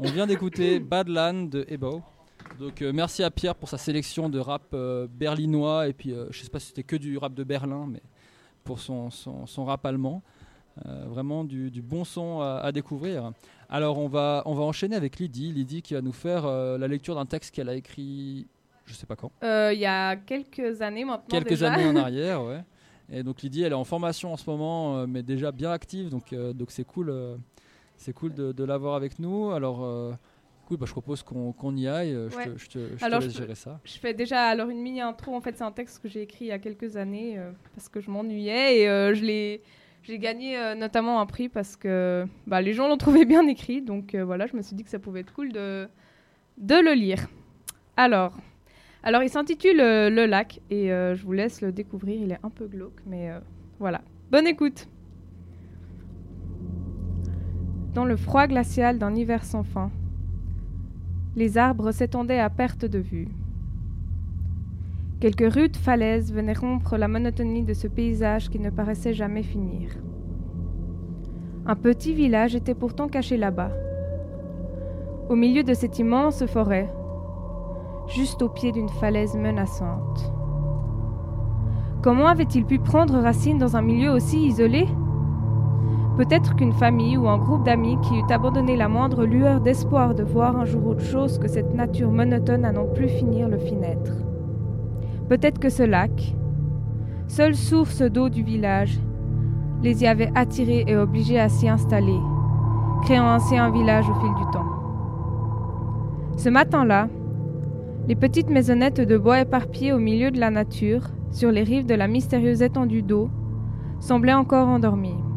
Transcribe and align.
On 0.00 0.10
vient 0.10 0.28
d'écouter 0.28 0.78
Badland 0.78 1.50
de 1.50 1.66
Ebo. 1.68 2.02
Donc 2.60 2.82
euh, 2.82 2.92
merci 2.94 3.24
à 3.24 3.30
Pierre 3.32 3.56
pour 3.56 3.68
sa 3.68 3.78
sélection 3.78 4.28
de 4.28 4.38
rap 4.38 4.62
euh, 4.72 5.08
berlinois 5.10 5.88
et 5.88 5.92
puis 5.92 6.12
euh, 6.12 6.26
je 6.30 6.40
sais 6.40 6.50
pas 6.50 6.60
si 6.60 6.68
c'était 6.68 6.84
que 6.84 6.94
du 6.94 7.18
rap 7.18 7.34
de 7.34 7.42
Berlin, 7.42 7.86
mais 7.90 8.00
pour 8.62 8.78
son, 8.78 9.10
son, 9.10 9.46
son 9.46 9.64
rap 9.64 9.84
allemand. 9.86 10.22
Vraiment 11.06 11.42
du, 11.42 11.72
du 11.72 11.82
bon 11.82 12.04
son 12.04 12.40
à, 12.40 12.60
à 12.62 12.70
découvrir. 12.70 13.32
Alors 13.68 13.98
on 13.98 14.06
va, 14.06 14.44
on 14.46 14.54
va 14.54 14.62
enchaîner 14.62 14.94
avec 14.94 15.18
Lydie. 15.18 15.50
Lydie 15.52 15.82
qui 15.82 15.94
va 15.94 16.00
nous 16.00 16.12
faire 16.12 16.46
la 16.46 16.86
lecture 16.86 17.16
d'un 17.16 17.26
texte 17.26 17.52
qu'elle 17.52 17.68
a 17.68 17.74
écrit, 17.74 18.46
je 18.86 18.94
sais 18.94 19.04
pas 19.04 19.16
quand, 19.16 19.32
Il 19.42 19.78
y 19.80 19.86
a 19.86 20.14
quelques 20.14 20.80
années 20.80 21.04
maintenant. 21.04 21.26
quelques 21.28 21.48
déjà. 21.48 21.72
années 21.72 21.84
en 21.84 21.96
arrière, 22.04 22.44
ouais. 22.44 22.62
Et 23.10 23.24
donc 23.24 23.42
Lydie, 23.42 23.64
elle 23.64 23.72
est 23.72 23.74
en 23.74 23.82
formation 23.82 24.32
en 24.32 24.36
ce 24.36 24.48
moment, 24.48 25.04
mais 25.08 25.24
déjà 25.24 25.50
bien 25.50 25.72
active, 25.72 26.10
donc 26.10 26.32
donc 26.32 26.70
c'est 26.70 26.84
cool, 26.84 27.12
c'est 27.98 28.14
cool 28.14 28.32
de, 28.32 28.52
de 28.52 28.64
l'avoir 28.64 28.94
avec 28.94 29.18
nous. 29.18 29.50
Alors 29.50 29.84
euh, 29.84 30.12
cool, 30.66 30.78
bah, 30.78 30.86
je 30.86 30.92
propose 30.92 31.22
qu'on 31.22 31.76
y 31.76 31.86
aille. 31.86 32.12
Je 32.30 32.36
Ouais. 32.36 32.44
te, 32.46 32.58
je 32.58 32.68
te, 32.68 32.78
je 32.94 32.96
te 32.96 33.04
Alors, 33.04 33.20
laisse 33.20 33.32
je 33.34 33.38
gérer 33.38 33.54
ça. 33.54 33.80
Je 33.84 33.98
fais 33.98 34.14
déjà 34.14 34.46
alors 34.46 34.70
une 34.70 34.80
mini 34.80 35.00
intro. 35.00 35.34
En 35.34 35.40
fait, 35.40 35.56
c'est 35.56 35.64
un 35.64 35.72
texte 35.72 36.02
que 36.02 36.08
j'ai 36.08 36.22
écrit 36.22 36.46
il 36.46 36.48
y 36.48 36.52
a 36.52 36.58
quelques 36.58 36.96
années 36.96 37.38
euh, 37.38 37.50
parce 37.74 37.88
que 37.90 38.00
je 38.00 38.10
m'ennuyais 38.10 38.80
et 38.80 38.88
euh, 38.88 39.14
je 39.14 39.22
l'ai. 39.24 39.62
J'ai 40.04 40.18
gagné 40.18 40.56
euh, 40.56 40.74
notamment 40.74 41.20
un 41.20 41.26
prix 41.26 41.48
parce 41.50 41.76
que 41.76 42.24
bah, 42.46 42.62
les 42.62 42.72
gens 42.72 42.88
l'ont 42.88 42.96
trouvé 42.96 43.24
bien 43.26 43.46
écrit. 43.46 43.82
Donc 43.82 44.14
voilà, 44.14 44.46
je 44.46 44.56
me 44.56 44.62
suis 44.62 44.74
dit 44.76 44.84
que 44.84 44.90
ça 44.90 44.98
pouvait 44.98 45.20
être 45.20 45.34
cool 45.34 45.52
de, 45.52 45.86
de 46.56 46.74
le 46.76 46.94
lire. 46.94 47.28
Alors, 47.96 48.32
alors 49.02 49.22
il 49.22 49.28
s'intitule 49.28 49.76
Le 49.78 50.24
lac 50.26 50.60
et 50.70 50.88
je 50.88 51.22
vous 51.24 51.32
laisse 51.32 51.60
le 51.60 51.72
découvrir. 51.72 52.20
Il 52.22 52.30
est 52.32 52.38
un 52.42 52.48
peu 52.50 52.66
glauque, 52.66 53.00
mais 53.06 53.30
voilà. 53.80 54.00
Bonne 54.30 54.46
écoute. 54.46 54.86
Dans 57.94 58.04
le 58.04 58.16
froid 58.16 58.46
glacial 58.46 58.98
d'un 58.98 59.14
hiver 59.14 59.44
sans 59.44 59.62
fin, 59.62 59.90
les 61.36 61.56
arbres 61.56 61.90
s'étendaient 61.90 62.38
à 62.38 62.50
perte 62.50 62.84
de 62.84 62.98
vue. 62.98 63.28
Quelques 65.20 65.52
rudes 65.52 65.76
falaises 65.76 66.32
venaient 66.32 66.52
rompre 66.52 66.96
la 66.96 67.08
monotonie 67.08 67.62
de 67.62 67.74
ce 67.74 67.88
paysage 67.88 68.50
qui 68.50 68.60
ne 68.60 68.70
paraissait 68.70 69.14
jamais 69.14 69.42
finir. 69.42 69.90
Un 71.66 71.76
petit 71.76 72.14
village 72.14 72.54
était 72.54 72.74
pourtant 72.74 73.08
caché 73.08 73.36
là-bas, 73.36 73.72
au 75.28 75.34
milieu 75.34 75.62
de 75.62 75.74
cette 75.74 75.98
immense 75.98 76.46
forêt, 76.46 76.92
juste 78.06 78.42
au 78.42 78.48
pied 78.48 78.70
d'une 78.72 78.88
falaise 78.88 79.34
menaçante. 79.34 80.32
Comment 82.02 82.28
avait-il 82.28 82.64
pu 82.64 82.78
prendre 82.78 83.18
racine 83.18 83.58
dans 83.58 83.76
un 83.76 83.82
milieu 83.82 84.10
aussi 84.12 84.46
isolé? 84.46 84.86
Peut-être 86.18 86.56
qu'une 86.56 86.72
famille 86.72 87.16
ou 87.16 87.28
un 87.28 87.38
groupe 87.38 87.64
d'amis 87.64 87.96
qui 88.02 88.18
eût 88.18 88.32
abandonné 88.32 88.76
la 88.76 88.88
moindre 88.88 89.24
lueur 89.24 89.60
d'espoir 89.60 90.16
de 90.16 90.24
voir 90.24 90.56
un 90.56 90.64
jour 90.64 90.84
autre 90.88 91.04
chose 91.04 91.38
que 91.38 91.46
cette 91.46 91.72
nature 91.72 92.10
monotone 92.10 92.64
à 92.64 92.72
n'en 92.72 92.86
plus 92.86 93.08
finir 93.08 93.48
le 93.48 93.56
fit 93.56 93.76
naître. 93.76 94.14
Peut-être 95.28 95.60
que 95.60 95.68
ce 95.68 95.84
lac, 95.84 96.34
seule 97.28 97.54
source 97.54 98.02
d'eau 98.02 98.30
du 98.30 98.42
village, 98.42 98.98
les 99.80 100.02
y 100.02 100.08
avait 100.08 100.32
attirés 100.34 100.82
et 100.88 100.96
obligés 100.96 101.38
à 101.38 101.48
s'y 101.48 101.68
installer, 101.68 102.18
créant 103.02 103.28
ainsi 103.28 103.56
un 103.56 103.70
village 103.70 104.10
au 104.10 104.14
fil 104.14 104.34
du 104.44 104.50
temps. 104.50 104.66
Ce 106.36 106.48
matin-là, 106.48 107.06
les 108.08 108.16
petites 108.16 108.50
maisonnettes 108.50 109.00
de 109.00 109.18
bois 109.18 109.42
éparpillées 109.42 109.92
au 109.92 110.00
milieu 110.00 110.32
de 110.32 110.40
la 110.40 110.50
nature, 110.50 111.02
sur 111.30 111.52
les 111.52 111.62
rives 111.62 111.86
de 111.86 111.94
la 111.94 112.08
mystérieuse 112.08 112.62
étendue 112.62 113.02
d'eau, 113.02 113.30
semblaient 114.00 114.34
encore 114.34 114.66
endormies. 114.66 115.27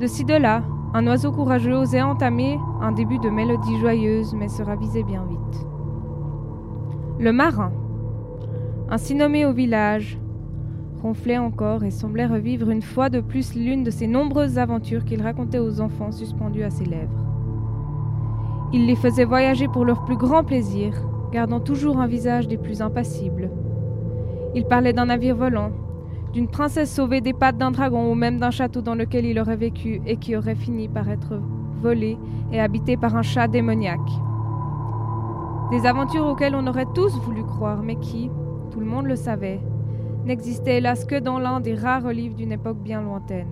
De 0.00 0.06
ci 0.06 0.24
de 0.24 0.32
là, 0.32 0.62
un 0.94 1.06
oiseau 1.06 1.30
courageux 1.30 1.74
osait 1.74 2.00
entamer 2.00 2.58
un 2.80 2.90
début 2.90 3.18
de 3.18 3.28
mélodie 3.28 3.78
joyeuse, 3.78 4.32
mais 4.32 4.48
se 4.48 4.62
ravisait 4.62 5.02
bien 5.02 5.26
vite. 5.28 5.66
Le 7.18 7.32
marin, 7.32 7.70
ainsi 8.88 9.14
nommé 9.14 9.44
au 9.44 9.52
village, 9.52 10.18
ronflait 11.02 11.36
encore 11.36 11.84
et 11.84 11.90
semblait 11.90 12.24
revivre 12.24 12.70
une 12.70 12.80
fois 12.80 13.10
de 13.10 13.20
plus 13.20 13.54
l'une 13.54 13.84
de 13.84 13.90
ces 13.90 14.06
nombreuses 14.06 14.56
aventures 14.56 15.04
qu'il 15.04 15.20
racontait 15.20 15.58
aux 15.58 15.82
enfants 15.82 16.12
suspendus 16.12 16.62
à 16.62 16.70
ses 16.70 16.86
lèvres. 16.86 17.26
Il 18.72 18.86
les 18.86 18.96
faisait 18.96 19.26
voyager 19.26 19.68
pour 19.68 19.84
leur 19.84 20.06
plus 20.06 20.16
grand 20.16 20.44
plaisir, 20.44 20.94
gardant 21.30 21.60
toujours 21.60 22.00
un 22.00 22.06
visage 22.06 22.48
des 22.48 22.56
plus 22.56 22.80
impassibles. 22.80 23.50
Il 24.54 24.64
parlait 24.64 24.94
d'un 24.94 25.06
navire 25.06 25.36
volant, 25.36 25.72
d'une 26.32 26.48
princesse 26.48 26.94
sauvée 26.94 27.20
des 27.20 27.32
pattes 27.32 27.58
d'un 27.58 27.72
dragon 27.72 28.10
ou 28.10 28.14
même 28.14 28.38
d'un 28.38 28.50
château 28.50 28.82
dans 28.82 28.94
lequel 28.94 29.24
il 29.24 29.38
aurait 29.38 29.56
vécu 29.56 30.00
et 30.06 30.16
qui 30.16 30.36
aurait 30.36 30.54
fini 30.54 30.88
par 30.88 31.08
être 31.08 31.40
volé 31.80 32.18
et 32.52 32.60
habité 32.60 32.96
par 32.96 33.16
un 33.16 33.22
chat 33.22 33.48
démoniaque. 33.48 33.98
Des 35.70 35.86
aventures 35.86 36.26
auxquelles 36.26 36.54
on 36.54 36.66
aurait 36.66 36.86
tous 36.94 37.16
voulu 37.20 37.44
croire, 37.44 37.82
mais 37.82 37.96
qui, 37.96 38.30
tout 38.70 38.80
le 38.80 38.86
monde 38.86 39.06
le 39.06 39.16
savait, 39.16 39.60
n'existaient 40.24 40.78
hélas 40.78 41.04
que 41.04 41.18
dans 41.18 41.38
l'un 41.38 41.60
des 41.60 41.74
rares 41.74 42.08
livres 42.08 42.36
d'une 42.36 42.52
époque 42.52 42.78
bien 42.78 43.00
lointaine. 43.00 43.48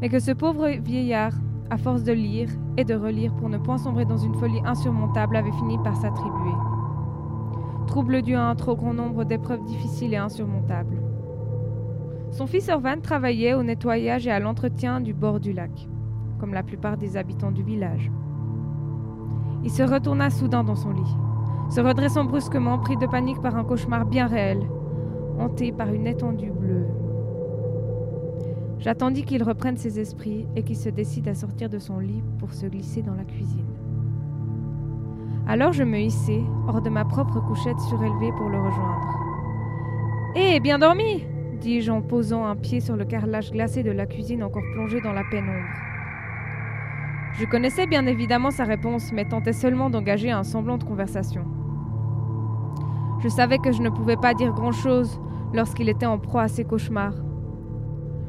Mais 0.00 0.08
que 0.08 0.20
ce 0.20 0.30
pauvre 0.30 0.68
vieillard, 0.68 1.32
à 1.70 1.76
force 1.76 2.04
de 2.04 2.12
lire 2.12 2.48
et 2.76 2.84
de 2.84 2.94
relire 2.94 3.34
pour 3.34 3.48
ne 3.48 3.58
point 3.58 3.78
sombrer 3.78 4.04
dans 4.04 4.16
une 4.16 4.34
folie 4.34 4.60
insurmontable, 4.64 5.36
avait 5.36 5.52
fini 5.52 5.76
par 5.78 5.96
s'attribuer. 5.96 6.54
Trouble 7.86 8.22
dû 8.22 8.34
à 8.34 8.44
un 8.44 8.54
trop 8.54 8.76
grand 8.76 8.94
nombre 8.94 9.24
d'épreuves 9.24 9.64
difficiles 9.64 10.14
et 10.14 10.18
insurmontables. 10.18 11.07
Son 12.38 12.46
fils 12.46 12.68
Orvan 12.68 13.00
travaillait 13.02 13.54
au 13.54 13.64
nettoyage 13.64 14.28
et 14.28 14.30
à 14.30 14.38
l'entretien 14.38 15.00
du 15.00 15.12
bord 15.12 15.40
du 15.40 15.52
lac, 15.52 15.72
comme 16.38 16.54
la 16.54 16.62
plupart 16.62 16.96
des 16.96 17.16
habitants 17.16 17.50
du 17.50 17.64
village. 17.64 18.12
Il 19.64 19.70
se 19.72 19.82
retourna 19.82 20.30
soudain 20.30 20.62
dans 20.62 20.76
son 20.76 20.92
lit, 20.92 21.16
se 21.68 21.80
redressant 21.80 22.22
brusquement, 22.22 22.78
pris 22.78 22.96
de 22.96 23.08
panique 23.08 23.42
par 23.42 23.56
un 23.56 23.64
cauchemar 23.64 24.06
bien 24.06 24.28
réel, 24.28 24.60
hanté 25.40 25.72
par 25.72 25.92
une 25.92 26.06
étendue 26.06 26.52
bleue. 26.52 26.86
J'attendis 28.78 29.24
qu'il 29.24 29.42
reprenne 29.42 29.76
ses 29.76 29.98
esprits 29.98 30.46
et 30.54 30.62
qu'il 30.62 30.76
se 30.76 30.90
décide 30.90 31.26
à 31.26 31.34
sortir 31.34 31.68
de 31.68 31.80
son 31.80 31.98
lit 31.98 32.22
pour 32.38 32.54
se 32.54 32.66
glisser 32.66 33.02
dans 33.02 33.14
la 33.14 33.24
cuisine. 33.24 33.66
Alors 35.48 35.72
je 35.72 35.82
me 35.82 35.98
hissai 35.98 36.44
hors 36.68 36.82
de 36.82 36.90
ma 36.90 37.04
propre 37.04 37.40
couchette 37.40 37.80
surélevée 37.80 38.30
pour 38.38 38.48
le 38.48 38.60
rejoindre. 38.60 39.18
Hé, 40.36 40.60
bien 40.60 40.78
dormi 40.78 41.24
dis-je 41.58 41.90
en 41.90 42.00
posant 42.00 42.46
un 42.46 42.56
pied 42.56 42.80
sur 42.80 42.96
le 42.96 43.04
carrelage 43.04 43.50
glacé 43.50 43.82
de 43.82 43.90
la 43.90 44.06
cuisine 44.06 44.42
encore 44.42 44.62
plongé 44.74 45.00
dans 45.00 45.12
la 45.12 45.24
pénombre. 45.30 45.68
Je 47.38 47.44
connaissais 47.44 47.86
bien 47.86 48.06
évidemment 48.06 48.50
sa 48.50 48.64
réponse, 48.64 49.12
mais 49.12 49.24
tentais 49.24 49.52
seulement 49.52 49.90
d'engager 49.90 50.30
un 50.30 50.44
semblant 50.44 50.78
de 50.78 50.84
conversation. 50.84 51.44
Je 53.20 53.28
savais 53.28 53.58
que 53.58 53.72
je 53.72 53.82
ne 53.82 53.90
pouvais 53.90 54.16
pas 54.16 54.34
dire 54.34 54.52
grand-chose 54.52 55.20
lorsqu'il 55.52 55.88
était 55.88 56.06
en 56.06 56.18
proie 56.18 56.42
à 56.42 56.48
ses 56.48 56.64
cauchemars. 56.64 57.14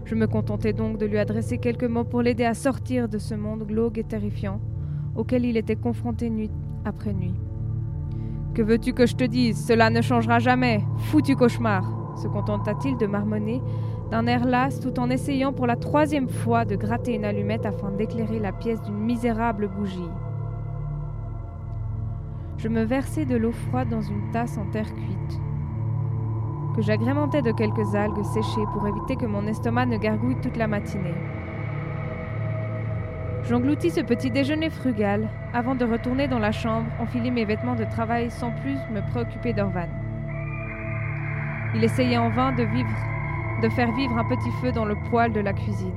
Je 0.06 0.16
me 0.16 0.28
contentais 0.28 0.74
donc 0.74 0.98
de 0.98 1.06
lui 1.06 1.20
adresser 1.20 1.60
quelques 1.60 1.84
mots 1.84 2.04
pour 2.04 2.22
l'aider 2.22 2.46
à 2.46 2.56
sortir 2.56 3.08
de 3.08 3.20
ce 3.20 3.36
monde 3.36 3.64
glauque 3.66 4.00
et 4.00 4.04
terrifiant 4.04 4.60
auquel 5.16 5.46
il 5.46 5.58
était 5.58 5.76
confronté 5.76 6.30
nuit 6.30 6.52
après 6.86 7.14
nuit. 7.14 7.36
Que 8.56 8.64
veux-tu 8.64 8.94
que 8.94 9.06
je 9.06 9.16
te 9.16 9.24
dise? 9.24 9.64
Cela 9.64 9.90
ne 9.90 10.02
changera 10.02 10.40
jamais. 10.40 10.82
Foutu 10.98 11.36
cauchemar 11.36 11.99
se 12.20 12.28
contenta-t-il 12.28 12.98
de 12.98 13.08
marmonner 13.08 13.62
d'un 14.12 14.28
air 14.28 14.46
las 14.46 14.80
tout 14.80 15.00
en 15.00 15.10
essayant 15.10 15.54
pour 15.54 15.68
la 15.68 15.76
troisième 15.76 16.30
fois 16.30 16.66
de 16.66 16.76
gratter 16.76 17.16
une 17.16 17.26
allumette 17.26 17.66
afin 17.66 17.92
d'éclairer 17.92 18.40
la 18.40 18.52
pièce 18.52 18.82
d'une 18.82 18.98
misérable 18.98 19.68
bougie. 19.68 20.10
Je 22.58 22.68
me 22.68 22.84
versai 22.84 23.26
de 23.26 23.38
l'eau 23.38 23.52
froide 23.52 23.90
dans 23.90 24.02
une 24.02 24.32
tasse 24.32 24.58
en 24.58 24.66
terre 24.66 24.94
cuite, 24.94 25.40
que 26.76 26.82
j'agrémentais 26.82 27.42
de 27.42 27.52
quelques 27.52 27.96
algues 27.96 28.26
séchées 28.26 28.66
pour 28.74 28.86
éviter 28.86 29.16
que 29.16 29.26
mon 29.26 29.48
estomac 29.48 29.86
ne 29.86 29.98
gargouille 29.98 30.42
toute 30.42 30.58
la 30.58 30.68
matinée. 30.68 31.16
J'engloutis 33.44 33.92
ce 33.92 34.02
petit 34.02 34.30
déjeuner 34.30 34.70
frugal 34.70 35.30
avant 35.54 35.76
de 35.76 35.86
retourner 35.86 36.28
dans 36.28 36.40
la 36.40 36.52
chambre, 36.52 36.88
enfiler 37.00 37.32
mes 37.32 37.46
vêtements 37.46 37.76
de 37.76 37.86
travail 37.86 38.30
sans 38.30 38.52
plus 38.52 38.78
me 38.92 39.02
préoccuper 39.10 39.54
d'Orvan. 39.54 39.88
Il 41.76 41.84
essayait 41.84 42.18
en 42.18 42.30
vain 42.30 42.52
de, 42.52 42.64
vivre, 42.64 42.90
de 43.62 43.70
faire 43.70 43.92
vivre 43.94 44.18
un 44.18 44.26
petit 44.26 44.52
feu 44.62 44.72
dans 44.72 44.86
le 44.86 44.96
poêle 45.10 45.34
de 45.34 45.40
la 45.40 45.54
cuisine. 45.54 45.94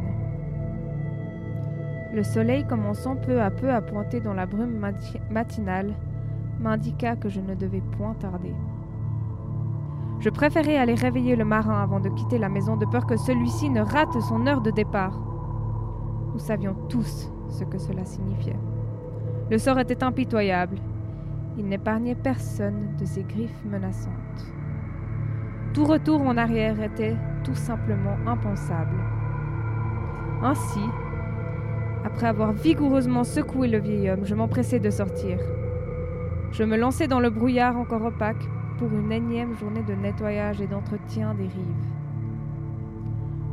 Le 2.12 2.22
soleil 2.22 2.66
commençant 2.66 3.16
peu 3.16 3.40
à 3.40 3.50
peu 3.50 3.70
à 3.72 3.80
pointer 3.80 4.20
dans 4.20 4.34
la 4.34 4.44
brume 4.44 4.76
mati- 4.78 5.20
matinale 5.30 5.94
m'indiqua 6.60 7.16
que 7.16 7.30
je 7.30 7.40
ne 7.40 7.54
devais 7.54 7.80
point 7.96 8.14
tarder. 8.14 8.54
Je 10.20 10.28
préférais 10.28 10.76
aller 10.76 10.94
réveiller 10.94 11.34
le 11.36 11.44
marin 11.46 11.82
avant 11.82 12.00
de 12.00 12.10
quitter 12.10 12.38
la 12.38 12.50
maison 12.50 12.76
de 12.76 12.84
peur 12.86 13.06
que 13.06 13.16
celui-ci 13.16 13.70
ne 13.70 13.80
rate 13.80 14.20
son 14.20 14.46
heure 14.46 14.60
de 14.60 14.70
départ. 14.70 15.18
Nous 16.34 16.38
savions 16.38 16.76
tous 16.88 17.30
ce 17.48 17.64
que 17.64 17.78
cela 17.78 18.04
signifiait. 18.04 18.58
Le 19.50 19.58
sort 19.58 19.78
était 19.78 20.04
impitoyable. 20.04 20.76
Il 21.58 21.66
n'épargnait 21.66 22.14
personne 22.14 22.94
de 23.00 23.04
ses 23.04 23.22
griffes 23.24 23.64
menaçantes. 23.64 24.46
Tout 25.74 25.84
retour 25.86 26.20
en 26.20 26.36
arrière 26.36 26.82
était 26.82 27.16
tout 27.44 27.54
simplement 27.54 28.16
impensable. 28.26 28.96
Ainsi, 30.42 30.80
Après 32.04 32.26
avoir 32.26 32.52
vigoureusement 32.52 33.22
secoué 33.22 33.68
le 33.68 33.78
vieil 33.78 34.10
homme, 34.10 34.24
je 34.24 34.34
m'empressai 34.34 34.80
de 34.80 34.90
sortir. 34.90 35.38
Je 36.50 36.64
me 36.64 36.76
lançai 36.76 37.06
dans 37.06 37.20
le 37.20 37.30
brouillard 37.30 37.76
encore 37.76 38.04
opaque 38.04 38.44
pour 38.78 38.92
une 38.92 39.12
énième 39.12 39.56
journée 39.56 39.84
de 39.84 39.94
nettoyage 39.94 40.60
et 40.60 40.66
d'entretien 40.66 41.32
des 41.34 41.44
rives. 41.44 41.86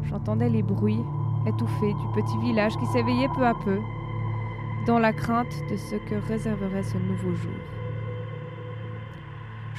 J'entendais 0.03 0.49
les 0.49 0.63
bruits 0.63 1.05
étouffés 1.45 1.93
du 1.93 2.21
petit 2.21 2.37
village 2.39 2.75
qui 2.77 2.87
s'éveillait 2.87 3.29
peu 3.35 3.45
à 3.45 3.53
peu, 3.53 3.77
dans 4.87 4.97
la 4.97 5.13
crainte 5.13 5.53
de 5.69 5.77
ce 5.77 5.95
que 5.95 6.15
réserverait 6.27 6.83
ce 6.83 6.97
nouveau 6.97 7.35
jour. 7.35 7.78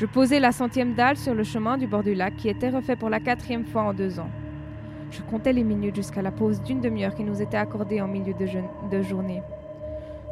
Je 0.01 0.07
posai 0.07 0.41
la 0.41 0.51
centième 0.51 0.95
dalle 0.95 1.19
sur 1.19 1.35
le 1.35 1.45
chemin 1.45 1.77
du 1.77 1.87
bord 1.87 2.03
du 2.03 2.15
lac 2.15 2.35
qui 2.37 2.49
était 2.49 2.71
refait 2.71 2.97
pour 2.97 3.11
la 3.11 3.21
quatrième 3.21 3.67
fois 3.67 3.83
en 3.83 3.93
deux 3.93 4.19
ans. 4.19 4.31
Je 5.11 5.21
comptais 5.21 5.53
les 5.53 5.63
minutes 5.63 5.97
jusqu'à 5.97 6.23
la 6.23 6.31
pause 6.31 6.63
d'une 6.63 6.81
demi-heure 6.81 7.15
qui 7.15 7.23
nous 7.23 7.43
était 7.43 7.59
accordée 7.59 8.01
en 8.01 8.09
milieu 8.09 8.33
de, 8.33 8.47
de, 8.91 9.03
journée. 9.03 9.43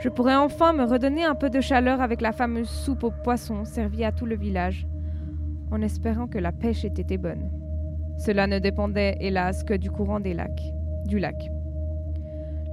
Je 0.00 0.08
pourrais 0.08 0.36
enfin 0.36 0.72
me 0.72 0.84
redonner 0.84 1.22
un 1.22 1.34
peu 1.34 1.50
de 1.50 1.60
chaleur 1.60 2.00
avec 2.00 2.22
la 2.22 2.32
fameuse 2.32 2.70
soupe 2.70 3.04
aux 3.04 3.10
poissons 3.10 3.66
servie 3.66 4.04
à 4.04 4.12
tout 4.12 4.24
le 4.24 4.36
village, 4.36 4.86
en 5.70 5.82
espérant 5.82 6.28
que 6.28 6.38
la 6.38 6.52
pêche 6.52 6.86
ait 6.86 6.88
été 6.88 7.18
bonne. 7.18 7.50
Cela 8.16 8.46
ne 8.46 8.60
dépendait, 8.60 9.18
hélas, 9.20 9.64
que 9.64 9.74
du 9.74 9.90
courant 9.90 10.18
des 10.18 10.32
lacs, 10.32 10.72
du 11.04 11.18
lac. 11.18 11.50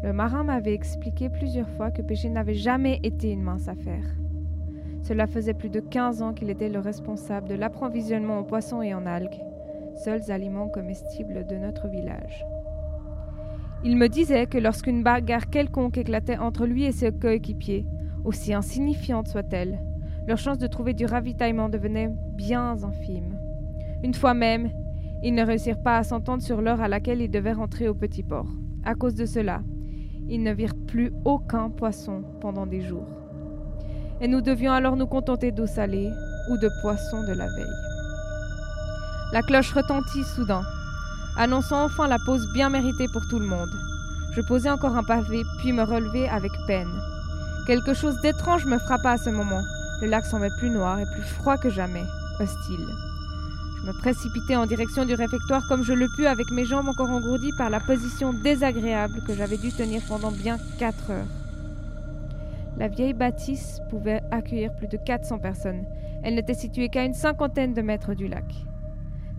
Le 0.01 0.13
marin 0.13 0.45
m'avait 0.45 0.73
expliqué 0.73 1.29
plusieurs 1.29 1.69
fois 1.71 1.91
que 1.91 2.01
pêcher 2.01 2.29
n'avait 2.29 2.53
jamais 2.53 3.01
été 3.03 3.31
une 3.31 3.43
mince 3.43 3.67
affaire. 3.67 4.05
Cela 5.07 5.27
faisait 5.27 5.53
plus 5.53 5.69
de 5.69 5.79
15 5.79 6.23
ans 6.23 6.33
qu'il 6.33 6.49
était 6.49 6.67
le 6.67 6.79
responsable 6.79 7.47
de 7.47 7.53
l'approvisionnement 7.53 8.39
en 8.39 8.43
poissons 8.43 8.81
et 8.81 8.95
en 8.95 9.05
algues, 9.05 9.39
seuls 10.03 10.31
aliments 10.31 10.67
comestibles 10.67 11.45
de 11.45 11.57
notre 11.57 11.87
village. 11.87 12.43
Il 13.83 13.97
me 13.97 14.09
disait 14.09 14.47
que 14.47 14.57
lorsqu'une 14.57 15.03
bagarre 15.03 15.51
quelconque 15.51 15.99
éclatait 15.99 16.39
entre 16.39 16.65
lui 16.65 16.85
et 16.85 16.91
ses 16.91 17.11
coéquipiers, 17.11 17.85
aussi 18.23 18.51
insignifiante 18.51 19.27
soit-elle, 19.27 19.79
leur 20.25 20.39
chance 20.39 20.57
de 20.57 20.65
trouver 20.65 20.95
du 20.95 21.05
ravitaillement 21.05 21.69
devenait 21.69 22.11
bien 22.33 22.83
infime. 22.83 23.37
Une 24.03 24.15
fois 24.15 24.33
même, 24.33 24.71
ils 25.21 25.35
ne 25.35 25.45
réussirent 25.45 25.83
pas 25.83 25.97
à 25.97 26.03
s'entendre 26.03 26.41
sur 26.41 26.63
l'heure 26.63 26.81
à 26.81 26.87
laquelle 26.87 27.21
ils 27.21 27.29
devaient 27.29 27.53
rentrer 27.53 27.87
au 27.87 27.93
petit 27.93 28.23
port. 28.23 28.49
À 28.83 28.95
cause 28.95 29.13
de 29.13 29.27
cela, 29.27 29.61
ils 30.27 30.41
ne 30.41 30.51
virent 30.51 30.73
plus 30.87 31.13
aucun 31.25 31.69
poisson 31.69 32.23
pendant 32.41 32.65
des 32.65 32.81
jours. 32.81 33.24
Et 34.21 34.27
nous 34.27 34.41
devions 34.41 34.71
alors 34.71 34.95
nous 34.95 35.07
contenter 35.07 35.51
d'eau 35.51 35.67
salée 35.67 36.13
ou 36.49 36.57
de 36.57 36.69
poissons 36.81 37.23
de 37.23 37.33
la 37.33 37.47
veille. 37.47 37.65
La 39.33 39.41
cloche 39.41 39.73
retentit 39.73 40.23
soudain, 40.23 40.63
annonçant 41.37 41.83
enfin 41.83 42.07
la 42.07 42.17
pause 42.25 42.47
bien 42.53 42.69
méritée 42.69 43.07
pour 43.11 43.27
tout 43.27 43.39
le 43.39 43.45
monde. 43.45 43.73
Je 44.33 44.41
posai 44.41 44.69
encore 44.69 44.95
un 44.95 45.03
pavé, 45.03 45.43
puis 45.59 45.73
me 45.73 45.83
relevai 45.83 46.29
avec 46.29 46.51
peine. 46.67 46.91
Quelque 47.67 47.93
chose 47.93 48.19
d'étrange 48.21 48.65
me 48.65 48.77
frappa 48.77 49.11
à 49.11 49.17
ce 49.17 49.29
moment. 49.29 49.61
Le 50.01 50.07
lac 50.07 50.25
semblait 50.25 50.49
plus 50.59 50.69
noir 50.69 50.99
et 50.99 51.05
plus 51.05 51.23
froid 51.23 51.57
que 51.57 51.69
jamais, 51.69 52.03
hostile. 52.39 52.85
Je 53.81 53.87
me 53.87 53.93
précipitai 53.99 54.55
en 54.55 54.65
direction 54.65 55.05
du 55.05 55.13
réfectoire 55.13 55.67
comme 55.67 55.83
je 55.83 55.93
le 55.93 56.07
pus 56.15 56.27
avec 56.27 56.51
mes 56.51 56.65
jambes 56.65 56.87
encore 56.87 57.09
engourdies 57.09 57.53
par 57.57 57.69
la 57.69 57.79
position 57.79 58.33
désagréable 58.33 59.21
que 59.27 59.35
j'avais 59.35 59.57
dû 59.57 59.71
tenir 59.71 60.01
pendant 60.07 60.31
bien 60.31 60.57
quatre 60.79 61.11
heures. 61.11 61.44
La 62.77 62.89
vieille 62.89 63.13
bâtisse 63.13 63.79
pouvait 63.89 64.21
accueillir 64.31 64.75
plus 64.75 64.87
de 64.87 64.97
400 64.97 65.39
personnes. 65.39 65.85
Elle 66.23 66.35
n'était 66.35 66.53
située 66.53 66.89
qu'à 66.89 67.05
une 67.05 67.13
cinquantaine 67.13 67.73
de 67.73 67.81
mètres 67.81 68.13
du 68.13 68.27
lac. 68.27 68.45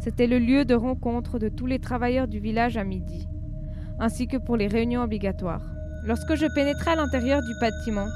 C'était 0.01 0.27
le 0.27 0.39
lieu 0.39 0.65
de 0.65 0.75
rencontre 0.75 1.39
de 1.39 1.49
tous 1.49 1.67
les 1.67 1.79
travailleurs 1.79 2.29
du 2.29 2.39
village 2.39 2.77
à 2.77 2.85
midi, 2.85 3.29
ainsi 3.99 4.27
que 4.27 4.37
pour 4.37 4.57
les 4.57 4.69
réunions 4.69 5.03
obligatoires. 5.03 5.65
Lorsque 6.07 6.35
je 6.35 6.47
pénétrai 6.55 6.93
à 6.93 6.97
l'intérieur 6.97 7.43
du 7.43 7.53
bâtiment, 7.61 8.07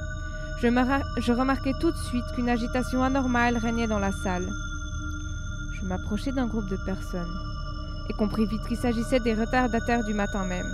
je, 0.62 0.68
je 0.68 1.32
remarquai 1.32 1.72
tout 1.80 1.90
de 1.90 1.96
suite 1.96 2.24
qu'une 2.34 2.48
agitation 2.48 3.02
anormale 3.02 3.56
régnait 3.56 3.88
dans 3.88 3.98
la 3.98 4.12
salle. 4.12 4.46
Je 5.74 5.86
m'approchai 5.86 6.32
d'un 6.32 6.46
groupe 6.46 6.68
de 6.70 6.78
personnes 6.86 7.34
et 8.08 8.12
compris 8.14 8.46
vite 8.46 8.66
qu'il 8.68 8.76
s'agissait 8.76 9.20
des 9.20 9.34
retardataires 9.34 10.04
du 10.04 10.14
matin 10.14 10.44
même. 10.44 10.70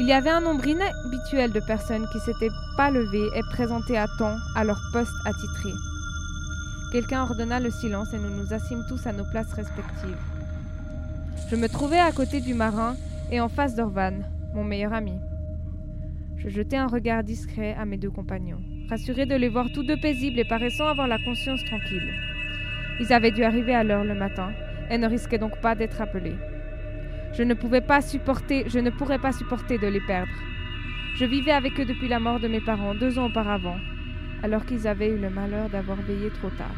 Il 0.00 0.06
y 0.06 0.12
avait 0.12 0.30
un 0.30 0.40
nombre 0.40 0.64
inhabituel 0.64 1.50
de 1.50 1.58
personnes 1.58 2.06
qui 2.12 2.20
s'étaient 2.20 2.54
pas 2.76 2.88
levées 2.88 3.28
et 3.34 3.42
présentées 3.50 3.98
à 3.98 4.06
temps 4.16 4.36
à 4.54 4.62
leur 4.62 4.80
poste 4.92 5.10
attitré. 5.24 5.70
Quelqu'un 6.92 7.22
ordonna 7.22 7.58
le 7.58 7.70
silence 7.70 8.14
et 8.14 8.18
nous 8.18 8.30
nous 8.30 8.54
assîmes 8.54 8.84
tous 8.88 9.04
à 9.08 9.12
nos 9.12 9.24
places 9.24 9.52
respectives. 9.52 10.16
Je 11.50 11.56
me 11.56 11.68
trouvais 11.68 11.98
à 11.98 12.12
côté 12.12 12.40
du 12.40 12.54
marin 12.54 12.94
et 13.32 13.40
en 13.40 13.48
face 13.48 13.74
d'Orvan, 13.74 14.20
mon 14.54 14.62
meilleur 14.62 14.92
ami. 14.92 15.14
Je 16.36 16.48
jetai 16.48 16.76
un 16.76 16.86
regard 16.86 17.24
discret 17.24 17.74
à 17.74 17.84
mes 17.84 17.96
deux 17.96 18.10
compagnons, 18.10 18.62
rassuré 18.88 19.26
de 19.26 19.34
les 19.34 19.48
voir 19.48 19.66
tous 19.74 19.82
deux 19.82 19.98
paisibles 20.00 20.38
et 20.38 20.48
paraissant 20.48 20.86
avoir 20.86 21.08
la 21.08 21.18
conscience 21.18 21.64
tranquille. 21.64 22.14
Ils 23.00 23.12
avaient 23.12 23.32
dû 23.32 23.42
arriver 23.42 23.74
à 23.74 23.82
l'heure 23.82 24.04
le 24.04 24.14
matin 24.14 24.52
et 24.90 24.96
ne 24.96 25.08
risquaient 25.08 25.38
donc 25.38 25.60
pas 25.60 25.74
d'être 25.74 26.00
appelés. 26.00 26.36
Je 27.32 27.42
ne 27.42 27.54
pouvais 27.54 27.80
pas 27.80 28.00
supporter, 28.00 28.68
je 28.68 28.78
ne 28.78 28.90
pourrais 28.90 29.18
pas 29.18 29.32
supporter 29.32 29.78
de 29.78 29.86
les 29.86 30.00
perdre. 30.00 30.32
Je 31.16 31.24
vivais 31.24 31.52
avec 31.52 31.78
eux 31.78 31.84
depuis 31.84 32.08
la 32.08 32.20
mort 32.20 32.40
de 32.40 32.48
mes 32.48 32.60
parents 32.60 32.94
deux 32.94 33.18
ans 33.18 33.26
auparavant, 33.26 33.76
alors 34.42 34.64
qu'ils 34.64 34.86
avaient 34.86 35.10
eu 35.10 35.18
le 35.18 35.30
malheur 35.30 35.68
d'avoir 35.68 35.98
veillé 35.98 36.30
trop 36.30 36.50
tard. 36.50 36.74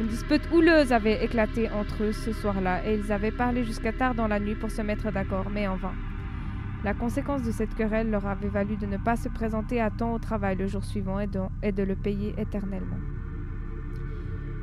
Une 0.00 0.06
dispute 0.06 0.48
houleuse 0.52 0.92
avait 0.92 1.22
éclaté 1.24 1.68
entre 1.70 2.04
eux 2.04 2.12
ce 2.12 2.32
soir-là, 2.32 2.86
et 2.86 2.94
ils 2.94 3.12
avaient 3.12 3.30
parlé 3.30 3.64
jusqu'à 3.64 3.92
tard 3.92 4.14
dans 4.14 4.28
la 4.28 4.40
nuit 4.40 4.54
pour 4.54 4.70
se 4.70 4.82
mettre 4.82 5.12
d'accord, 5.12 5.50
mais 5.50 5.68
en 5.68 5.76
vain. 5.76 5.94
La 6.84 6.94
conséquence 6.94 7.42
de 7.42 7.52
cette 7.52 7.74
querelle 7.74 8.10
leur 8.10 8.26
avait 8.26 8.48
valu 8.48 8.76
de 8.76 8.86
ne 8.86 8.96
pas 8.96 9.16
se 9.16 9.28
présenter 9.28 9.80
à 9.80 9.90
temps 9.90 10.14
au 10.14 10.18
travail 10.18 10.56
le 10.56 10.66
jour 10.66 10.84
suivant 10.84 11.20
et 11.20 11.26
de, 11.26 11.40
et 11.62 11.72
de 11.72 11.82
le 11.82 11.94
payer 11.94 12.34
éternellement. 12.38 12.98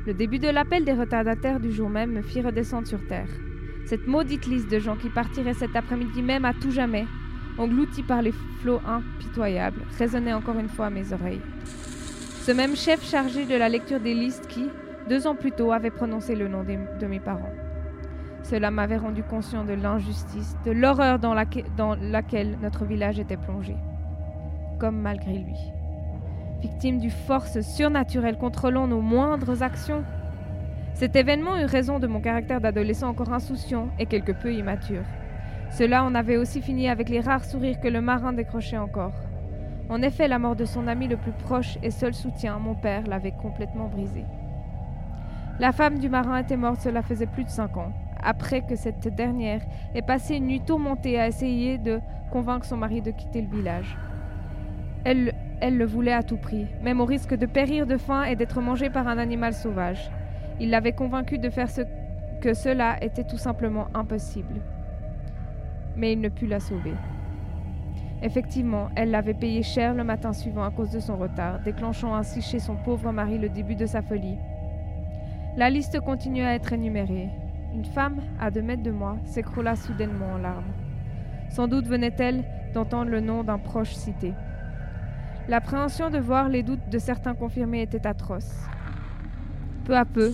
Le 0.06 0.14
début 0.14 0.38
de 0.38 0.48
l'appel 0.48 0.84
des 0.84 0.92
retardataires 0.92 1.60
du 1.60 1.72
jour 1.72 1.88
même 1.88 2.12
me 2.12 2.22
fit 2.22 2.42
redescendre 2.42 2.86
sur 2.86 3.06
terre. 3.06 3.28
Cette 3.86 4.06
maudite 4.06 4.46
liste 4.46 4.70
de 4.70 4.78
gens 4.78 4.96
qui 4.96 5.08
partiraient 5.08 5.54
cet 5.54 5.74
après-midi 5.74 6.22
même 6.22 6.44
à 6.44 6.52
tout 6.54 6.70
jamais, 6.70 7.06
engloutis 7.58 8.02
par 8.02 8.22
les 8.22 8.32
flots 8.60 8.80
impitoyables, 8.86 9.82
résonnait 9.98 10.32
encore 10.32 10.58
une 10.58 10.68
fois 10.68 10.86
à 10.86 10.90
mes 10.90 11.12
oreilles. 11.12 11.42
Ce 12.42 12.52
même 12.52 12.76
chef 12.76 13.04
chargé 13.04 13.44
de 13.44 13.54
la 13.54 13.68
lecture 13.68 14.00
des 14.00 14.14
listes 14.14 14.46
qui, 14.46 14.70
deux 15.08 15.26
ans 15.26 15.34
plus 15.34 15.52
tôt, 15.52 15.72
avait 15.72 15.90
prononcé 15.90 16.34
le 16.34 16.48
nom 16.48 16.64
de 16.64 17.06
mes 17.06 17.20
parents. 17.20 17.52
Cela 18.42 18.70
m'avait 18.70 18.96
rendu 18.96 19.22
conscient 19.22 19.64
de 19.64 19.74
l'injustice, 19.74 20.56
de 20.64 20.70
l'horreur 20.72 21.18
dans, 21.18 21.34
dans, 21.76 21.94
laquelle 21.94 22.58
notre 22.62 22.84
village 22.84 23.18
était 23.18 23.36
plongé, 23.36 23.76
comme 24.78 24.98
malgré 24.98 25.34
lui. 25.34 25.56
Victime 26.62 26.98
du 26.98 27.10
force 27.10 27.60
surnaturelle 27.60 28.38
contrôlant 28.38 28.86
nos 28.86 29.00
moindres 29.00 29.62
actions. 29.62 30.04
Cet 31.00 31.16
événement 31.16 31.56
eut 31.56 31.64
raison 31.64 31.98
de 31.98 32.06
mon 32.06 32.20
caractère 32.20 32.60
d'adolescent 32.60 33.08
encore 33.08 33.32
insouciant 33.32 33.88
et 33.98 34.04
quelque 34.04 34.32
peu 34.32 34.52
immature. 34.52 35.04
Cela 35.70 36.04
en 36.04 36.14
avait 36.14 36.36
aussi 36.36 36.60
fini 36.60 36.90
avec 36.90 37.08
les 37.08 37.20
rares 37.20 37.46
sourires 37.46 37.80
que 37.80 37.88
le 37.88 38.02
marin 38.02 38.34
décrochait 38.34 38.76
encore. 38.76 39.14
En 39.88 40.02
effet, 40.02 40.28
la 40.28 40.38
mort 40.38 40.56
de 40.56 40.66
son 40.66 40.86
ami 40.86 41.08
le 41.08 41.16
plus 41.16 41.32
proche 41.32 41.78
et 41.82 41.90
seul 41.90 42.12
soutien, 42.12 42.58
mon 42.58 42.74
père, 42.74 43.06
l'avait 43.06 43.32
complètement 43.32 43.88
brisé. 43.88 44.26
La 45.58 45.72
femme 45.72 46.00
du 46.00 46.10
marin 46.10 46.36
était 46.36 46.58
morte, 46.58 46.82
cela 46.82 47.00
faisait 47.00 47.24
plus 47.24 47.44
de 47.44 47.48
cinq 47.48 47.78
ans, 47.78 47.94
après 48.22 48.60
que 48.60 48.76
cette 48.76 49.08
dernière 49.08 49.62
ait 49.94 50.02
passé 50.02 50.34
une 50.36 50.48
nuit 50.48 50.60
tourmentée 50.60 51.18
à 51.18 51.28
essayer 51.28 51.78
de 51.78 51.98
convaincre 52.30 52.66
son 52.66 52.76
mari 52.76 53.00
de 53.00 53.10
quitter 53.10 53.40
le 53.40 53.48
village. 53.48 53.96
Elle, 55.04 55.32
elle 55.62 55.78
le 55.78 55.86
voulait 55.86 56.12
à 56.12 56.22
tout 56.22 56.36
prix, 56.36 56.66
même 56.82 57.00
au 57.00 57.06
risque 57.06 57.34
de 57.34 57.46
périr 57.46 57.86
de 57.86 57.96
faim 57.96 58.24
et 58.24 58.36
d'être 58.36 58.60
mangée 58.60 58.90
par 58.90 59.08
un 59.08 59.16
animal 59.16 59.54
sauvage. 59.54 60.10
Il 60.60 60.68
l'avait 60.68 60.92
convaincue 60.92 61.38
de 61.38 61.48
faire 61.48 61.70
ce 61.70 61.80
que 62.42 62.52
cela 62.52 63.02
était 63.02 63.24
tout 63.24 63.38
simplement 63.38 63.88
impossible. 63.94 64.60
Mais 65.96 66.12
il 66.12 66.20
ne 66.20 66.28
put 66.28 66.46
la 66.46 66.60
sauver. 66.60 66.94
Effectivement, 68.22 68.90
elle 68.94 69.10
l'avait 69.10 69.34
payé 69.34 69.62
cher 69.62 69.94
le 69.94 70.04
matin 70.04 70.34
suivant 70.34 70.64
à 70.64 70.70
cause 70.70 70.90
de 70.90 71.00
son 71.00 71.16
retard, 71.16 71.60
déclenchant 71.60 72.14
ainsi 72.14 72.42
chez 72.42 72.58
son 72.58 72.76
pauvre 72.76 73.10
mari 73.10 73.38
le 73.38 73.48
début 73.48 73.74
de 73.74 73.86
sa 73.86 74.02
folie. 74.02 74.36
La 75.56 75.70
liste 75.70 75.98
continua 76.00 76.48
à 76.48 76.54
être 76.54 76.74
énumérée. 76.74 77.30
Une 77.74 77.86
femme, 77.86 78.20
à 78.38 78.50
deux 78.50 78.62
mètres 78.62 78.82
de 78.82 78.90
moi, 78.90 79.16
s'écroula 79.24 79.76
soudainement 79.76 80.34
en 80.34 80.38
larmes. 80.38 80.72
Sans 81.48 81.68
doute 81.68 81.86
venait-elle 81.86 82.44
d'entendre 82.74 83.10
le 83.10 83.20
nom 83.20 83.42
d'un 83.42 83.58
proche 83.58 83.94
cité. 83.94 84.34
L'appréhension 85.48 86.10
de 86.10 86.18
voir 86.18 86.48
les 86.48 86.62
doutes 86.62 86.88
de 86.90 86.98
certains 86.98 87.34
confirmés 87.34 87.82
était 87.82 88.06
atroce. 88.06 88.69
Peu 89.90 89.96
à 89.96 90.04
peu, 90.04 90.32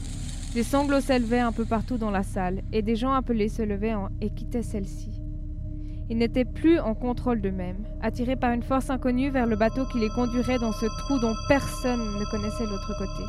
des 0.52 0.62
sanglots 0.62 1.00
s'élevaient 1.00 1.40
un 1.40 1.50
peu 1.50 1.64
partout 1.64 1.96
dans 1.96 2.10
la 2.10 2.22
salle, 2.22 2.60
et 2.74 2.82
des 2.82 2.94
gens 2.94 3.14
appelés 3.14 3.48
se 3.48 3.62
levaient 3.62 3.94
et 4.20 4.28
quittaient 4.28 4.62
celle-ci. 4.62 5.22
Ils 6.10 6.18
n'étaient 6.18 6.44
plus 6.44 6.78
en 6.78 6.94
contrôle 6.94 7.40
d'eux-mêmes, 7.40 7.86
attirés 8.02 8.36
par 8.36 8.52
une 8.52 8.62
force 8.62 8.90
inconnue 8.90 9.30
vers 9.30 9.46
le 9.46 9.56
bateau 9.56 9.86
qui 9.86 9.98
les 9.98 10.10
conduirait 10.10 10.58
dans 10.58 10.72
ce 10.72 10.84
trou 10.98 11.18
dont 11.20 11.34
personne 11.48 12.00
ne 12.00 12.30
connaissait 12.30 12.66
l'autre 12.66 12.98
côté. 12.98 13.24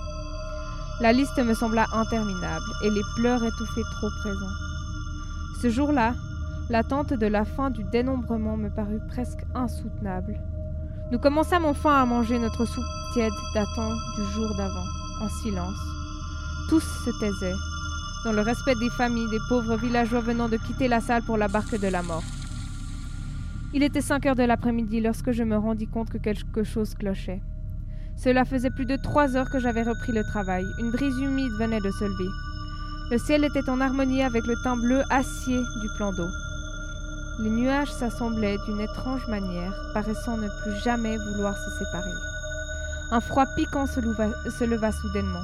La 1.00 1.13
liste 1.13 1.41
me 1.41 1.53
sembla 1.53 1.86
interminable, 1.93 2.65
et 2.84 2.89
les 2.89 3.03
pleurs 3.15 3.46
étouffaient 3.46 3.89
trop 3.93 4.10
présents. 4.19 4.57
Ce 5.62 5.69
jour-là, 5.69 6.13
l'attente 6.69 7.13
de 7.13 7.27
la 7.27 7.46
fin 7.46 7.69
du 7.69 7.86
dénombrement 7.86 8.57
me 8.57 8.69
parut 8.69 9.00
presque 9.07 9.46
insoutenable. 9.55 10.41
Nous 11.10 11.19
commençâmes 11.19 11.63
enfin 11.63 12.01
à 12.01 12.05
manger 12.05 12.38
notre 12.38 12.65
soupe 12.65 12.84
tiède 13.13 13.31
datant 13.53 13.93
du 14.17 14.24
jour 14.34 14.53
d'avant, 14.57 14.88
en 15.22 15.29
silence. 15.29 15.97
Tous 16.70 16.84
se 16.84 17.12
taisaient, 17.20 17.56
dans 18.26 18.34
le 18.34 18.42
respect 18.42 18.76
des 18.76 18.90
familles 18.90 19.30
des 19.30 19.40
pauvres 19.48 19.78
villageois 19.78 20.20
venant 20.20 20.50
de 20.50 20.58
quitter 20.58 20.90
la 20.90 21.00
salle 21.00 21.24
pour 21.24 21.38
la 21.38 21.48
barque 21.48 21.80
de 21.80 21.88
la 21.88 22.04
mort. 22.04 22.24
Il 23.74 23.84
était 23.84 24.02
cinq 24.02 24.26
heures 24.26 24.36
de 24.36 24.44
l'après-midi 24.44 25.00
lorsque 25.00 25.32
je 25.32 25.44
me 25.44 25.56
rendis 25.56 25.88
compte 25.88 26.10
que 26.10 26.18
quelque 26.18 26.66
chose 26.66 26.94
clochait. 26.94 27.42
Cela 28.18 28.44
faisait 28.44 28.70
plus 28.70 28.86
de 28.86 28.98
trois 28.98 29.38
heures 29.38 29.50
que 29.50 29.60
j'avais 29.60 29.84
repris 29.84 30.12
le 30.12 30.24
travail. 30.26 30.66
Une 30.80 30.92
brise 30.92 31.18
humide 31.20 31.52
venait 31.58 31.80
de 31.80 31.92
se 31.92 32.04
lever. 32.04 32.30
Le 33.12 33.18
ciel 33.18 33.46
était 33.46 33.70
en 33.70 33.80
harmonie 33.80 34.24
avec 34.24 34.46
le 34.46 34.56
teint 34.64 34.76
bleu 34.76 35.04
acier 35.10 35.60
du 35.82 35.88
plan 35.96 36.12
d'eau. 36.12 36.28
Les 37.40 37.50
nuages 37.50 37.92
s'assemblaient 37.92 38.58
d'une 38.66 38.82
étrange 38.82 39.26
manière, 39.30 39.74
paraissant 39.94 40.36
ne 40.36 40.50
plus 40.64 40.76
jamais 40.84 41.16
vouloir 41.18 41.56
se 41.56 41.78
séparer. 41.78 42.12
Un 43.12 43.22
froid 43.22 43.46
piquant 43.56 43.86
se 43.86 44.02
leva 44.66 44.92
soudainement, 44.92 45.44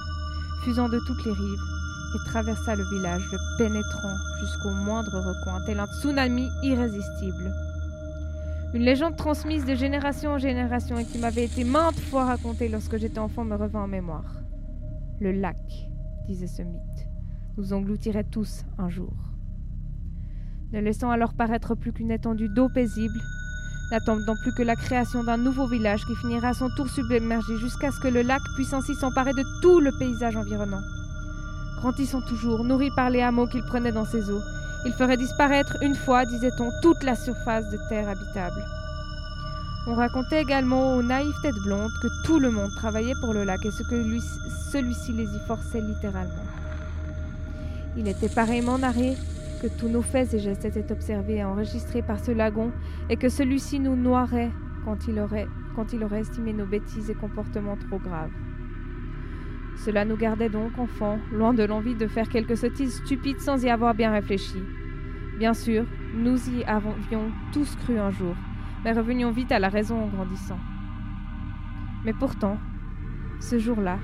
fusant 0.63 0.89
de 0.89 0.99
toutes 1.05 1.25
les 1.25 1.31
rives, 1.31 1.61
et 2.15 2.29
traversa 2.29 2.75
le 2.75 2.83
village, 2.83 3.23
le 3.31 3.37
pénétrant 3.57 4.15
jusqu'au 4.39 4.71
moindre 4.71 5.19
recoin, 5.19 5.59
tel 5.65 5.79
un 5.79 5.87
tsunami 5.87 6.49
irrésistible. 6.61 7.53
Une 8.73 8.83
légende 8.83 9.15
transmise 9.15 9.65
de 9.65 9.75
génération 9.75 10.31
en 10.31 10.37
génération 10.37 10.97
et 10.97 11.05
qui 11.05 11.19
m'avait 11.19 11.45
été 11.45 11.63
maintes 11.63 11.99
fois 11.99 12.25
racontée 12.25 12.69
lorsque 12.69 12.97
j'étais 12.97 13.19
enfant 13.19 13.43
me 13.43 13.55
revint 13.55 13.83
en 13.83 13.87
mémoire. 13.87 14.41
Le 15.19 15.31
lac, 15.31 15.57
disait 16.27 16.47
ce 16.47 16.63
mythe, 16.63 17.07
nous 17.57 17.73
engloutirait 17.73 18.23
tous 18.23 18.63
un 18.77 18.89
jour. 18.89 19.13
Ne 20.71 20.79
laissant 20.79 21.11
alors 21.11 21.33
paraître 21.33 21.75
plus 21.75 21.93
qu'une 21.93 22.11
étendue 22.11 22.49
d'eau 22.49 22.67
paisible, 22.67 23.19
n'attendant 23.93 24.35
plus 24.35 24.51
que 24.51 24.63
la 24.63 24.75
création 24.75 25.23
d'un 25.23 25.37
nouveau 25.37 25.67
village 25.67 26.03
qui 26.05 26.15
finira 26.15 26.49
à 26.49 26.53
son 26.55 26.71
tour 26.71 26.89
submergé 26.89 27.57
jusqu'à 27.57 27.91
ce 27.91 27.99
que 27.99 28.07
le 28.07 28.23
lac 28.23 28.41
puisse 28.55 28.73
ainsi 28.73 28.95
s'emparer 28.95 29.33
de 29.33 29.43
tout 29.61 29.79
le 29.79 29.91
paysage 29.91 30.35
environnant. 30.35 30.81
Grandissant 31.77 32.21
toujours, 32.21 32.63
nourri 32.63 32.89
par 32.95 33.11
les 33.11 33.21
hameaux 33.21 33.45
qu'il 33.45 33.61
prenait 33.61 33.91
dans 33.91 34.05
ses 34.05 34.31
eaux, 34.31 34.41
il 34.87 34.93
ferait 34.93 35.15
disparaître 35.15 35.77
une 35.83 35.93
fois, 35.93 36.25
disait-on, 36.25 36.71
toute 36.81 37.03
la 37.03 37.15
surface 37.15 37.69
de 37.69 37.77
terre 37.87 38.09
habitable. 38.09 38.65
On 39.85 39.93
racontait 39.93 40.41
également 40.41 40.95
aux 40.95 41.03
naïves 41.03 41.39
têtes 41.43 41.61
blondes 41.63 41.91
que 42.01 42.07
tout 42.25 42.39
le 42.39 42.49
monde 42.49 42.73
travaillait 42.75 43.19
pour 43.21 43.35
le 43.35 43.43
lac 43.43 43.63
et 43.63 43.69
que 43.69 44.19
celui-ci 44.71 45.11
les 45.11 45.35
y 45.35 45.39
forçait 45.45 45.81
littéralement. 45.81 46.47
Il 47.95 48.07
était 48.07 48.29
pareillement 48.29 48.79
narré 48.79 49.15
que 49.63 49.69
tous 49.69 49.87
nos 49.87 50.01
faits 50.01 50.33
et 50.33 50.39
gestes 50.39 50.65
étaient 50.65 50.91
observés 50.91 51.37
et 51.37 51.43
enregistrés 51.45 52.01
par 52.01 52.19
ce 52.19 52.31
lagon 52.31 52.73
et 53.09 53.15
que 53.15 53.29
celui-ci 53.29 53.79
nous 53.79 53.95
noierait 53.95 54.51
quand 54.83 55.07
il 55.07 55.17
aurait, 55.19 55.47
quand 55.73 55.93
il 55.93 56.03
aurait 56.03 56.19
estimé 56.19 56.51
nos 56.51 56.65
bêtises 56.65 57.09
et 57.09 57.13
comportements 57.15 57.77
trop 57.77 57.97
graves. 57.97 58.33
Cela 59.77 60.03
nous 60.03 60.17
gardait 60.17 60.49
donc, 60.49 60.77
enfants, 60.77 61.17
loin 61.31 61.53
de 61.53 61.63
l'envie 61.63 61.95
de 61.95 62.07
faire 62.07 62.27
quelques 62.27 62.57
sottises 62.57 63.01
stupides 63.05 63.39
sans 63.39 63.63
y 63.63 63.69
avoir 63.69 63.95
bien 63.95 64.11
réfléchi. 64.11 64.61
Bien 65.39 65.53
sûr, 65.53 65.85
nous 66.13 66.37
y 66.49 66.65
avions 66.65 67.31
tous 67.53 67.73
cru 67.77 67.97
un 67.97 68.11
jour, 68.11 68.35
mais 68.83 68.91
revenions 68.91 69.31
vite 69.31 69.53
à 69.53 69.59
la 69.59 69.69
raison 69.69 69.97
en 69.97 70.07
grandissant. 70.07 70.59
Mais 72.03 72.13
pourtant, 72.13 72.57
ce 73.39 73.59
jour-là, 73.59 73.97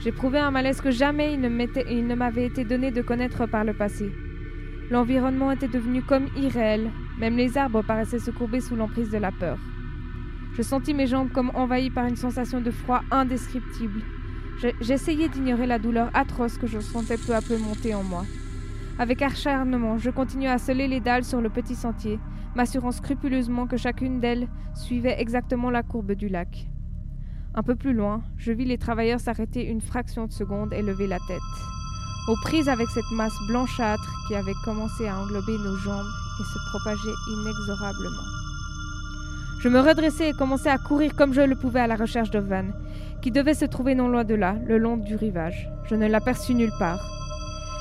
j'éprouvais 0.00 0.40
un 0.40 0.50
malaise 0.50 0.80
que 0.80 0.90
jamais 0.90 1.34
il 1.34 1.40
ne 1.40 2.14
m'avait 2.16 2.46
été 2.46 2.64
donné 2.64 2.90
de 2.90 3.02
connaître 3.02 3.46
par 3.46 3.62
le 3.62 3.72
passé. 3.72 4.10
L'environnement 4.90 5.50
était 5.50 5.68
devenu 5.68 6.02
comme 6.02 6.28
irréel, 6.36 6.90
même 7.18 7.36
les 7.36 7.56
arbres 7.56 7.82
paraissaient 7.82 8.18
se 8.18 8.30
courber 8.30 8.60
sous 8.60 8.76
l'emprise 8.76 9.10
de 9.10 9.18
la 9.18 9.32
peur. 9.32 9.58
Je 10.56 10.62
sentis 10.62 10.94
mes 10.94 11.06
jambes 11.06 11.32
comme 11.32 11.50
envahies 11.54 11.90
par 11.90 12.06
une 12.06 12.16
sensation 12.16 12.60
de 12.60 12.70
froid 12.70 13.02
indescriptible, 13.10 14.02
J'essayais 14.80 15.28
d'ignorer 15.28 15.66
la 15.66 15.78
douleur 15.78 16.10
atroce 16.14 16.58
que 16.58 16.66
je 16.66 16.78
sentais 16.78 17.18
peu 17.18 17.34
à 17.34 17.40
peu 17.40 17.58
monter 17.58 17.94
en 17.94 18.02
moi. 18.02 18.24
Avec 18.98 19.20
acharnement, 19.20 19.98
je 19.98 20.10
continuais 20.10 20.48
à 20.48 20.58
sceller 20.58 20.86
les 20.86 21.00
dalles 21.00 21.24
sur 21.24 21.40
le 21.40 21.50
petit 21.50 21.74
sentier, 21.74 22.20
m'assurant 22.54 22.92
scrupuleusement 22.92 23.66
que 23.66 23.76
chacune 23.76 24.20
d'elles 24.20 24.48
suivait 24.74 25.20
exactement 25.20 25.70
la 25.70 25.82
courbe 25.82 26.12
du 26.12 26.28
lac. 26.28 26.68
Un 27.54 27.62
peu 27.62 27.74
plus 27.74 27.92
loin, 27.92 28.22
je 28.36 28.52
vis 28.52 28.64
les 28.64 28.78
travailleurs 28.78 29.20
s'arrêter 29.20 29.66
une 29.66 29.80
fraction 29.80 30.26
de 30.26 30.32
seconde 30.32 30.72
et 30.72 30.82
lever 30.82 31.06
la 31.06 31.18
tête. 31.26 31.73
Aux 32.26 32.36
prises 32.36 32.70
avec 32.70 32.88
cette 32.88 33.10
masse 33.10 33.36
blanchâtre 33.46 34.10
qui 34.26 34.34
avait 34.34 34.54
commencé 34.64 35.06
à 35.06 35.18
englober 35.18 35.58
nos 35.58 35.76
jambes 35.76 36.06
et 36.40 36.44
se 36.44 36.58
propager 36.70 37.12
inexorablement. 37.28 38.22
Je 39.60 39.68
me 39.68 39.80
redressai 39.80 40.28
et 40.28 40.32
commençai 40.32 40.68
à 40.70 40.78
courir 40.78 41.14
comme 41.14 41.34
je 41.34 41.42
le 41.42 41.54
pouvais 41.54 41.80
à 41.80 41.86
la 41.86 41.96
recherche 41.96 42.30
de 42.30 42.38
Van, 42.38 42.64
qui 43.20 43.30
devait 43.30 43.54
se 43.54 43.66
trouver 43.66 43.94
non 43.94 44.08
loin 44.08 44.24
de 44.24 44.34
là, 44.34 44.56
le 44.66 44.78
long 44.78 44.96
du 44.96 45.16
rivage. 45.16 45.68
Je 45.84 45.94
ne 45.94 46.06
l'aperçus 46.06 46.54
nulle 46.54 46.72
part. 46.78 47.00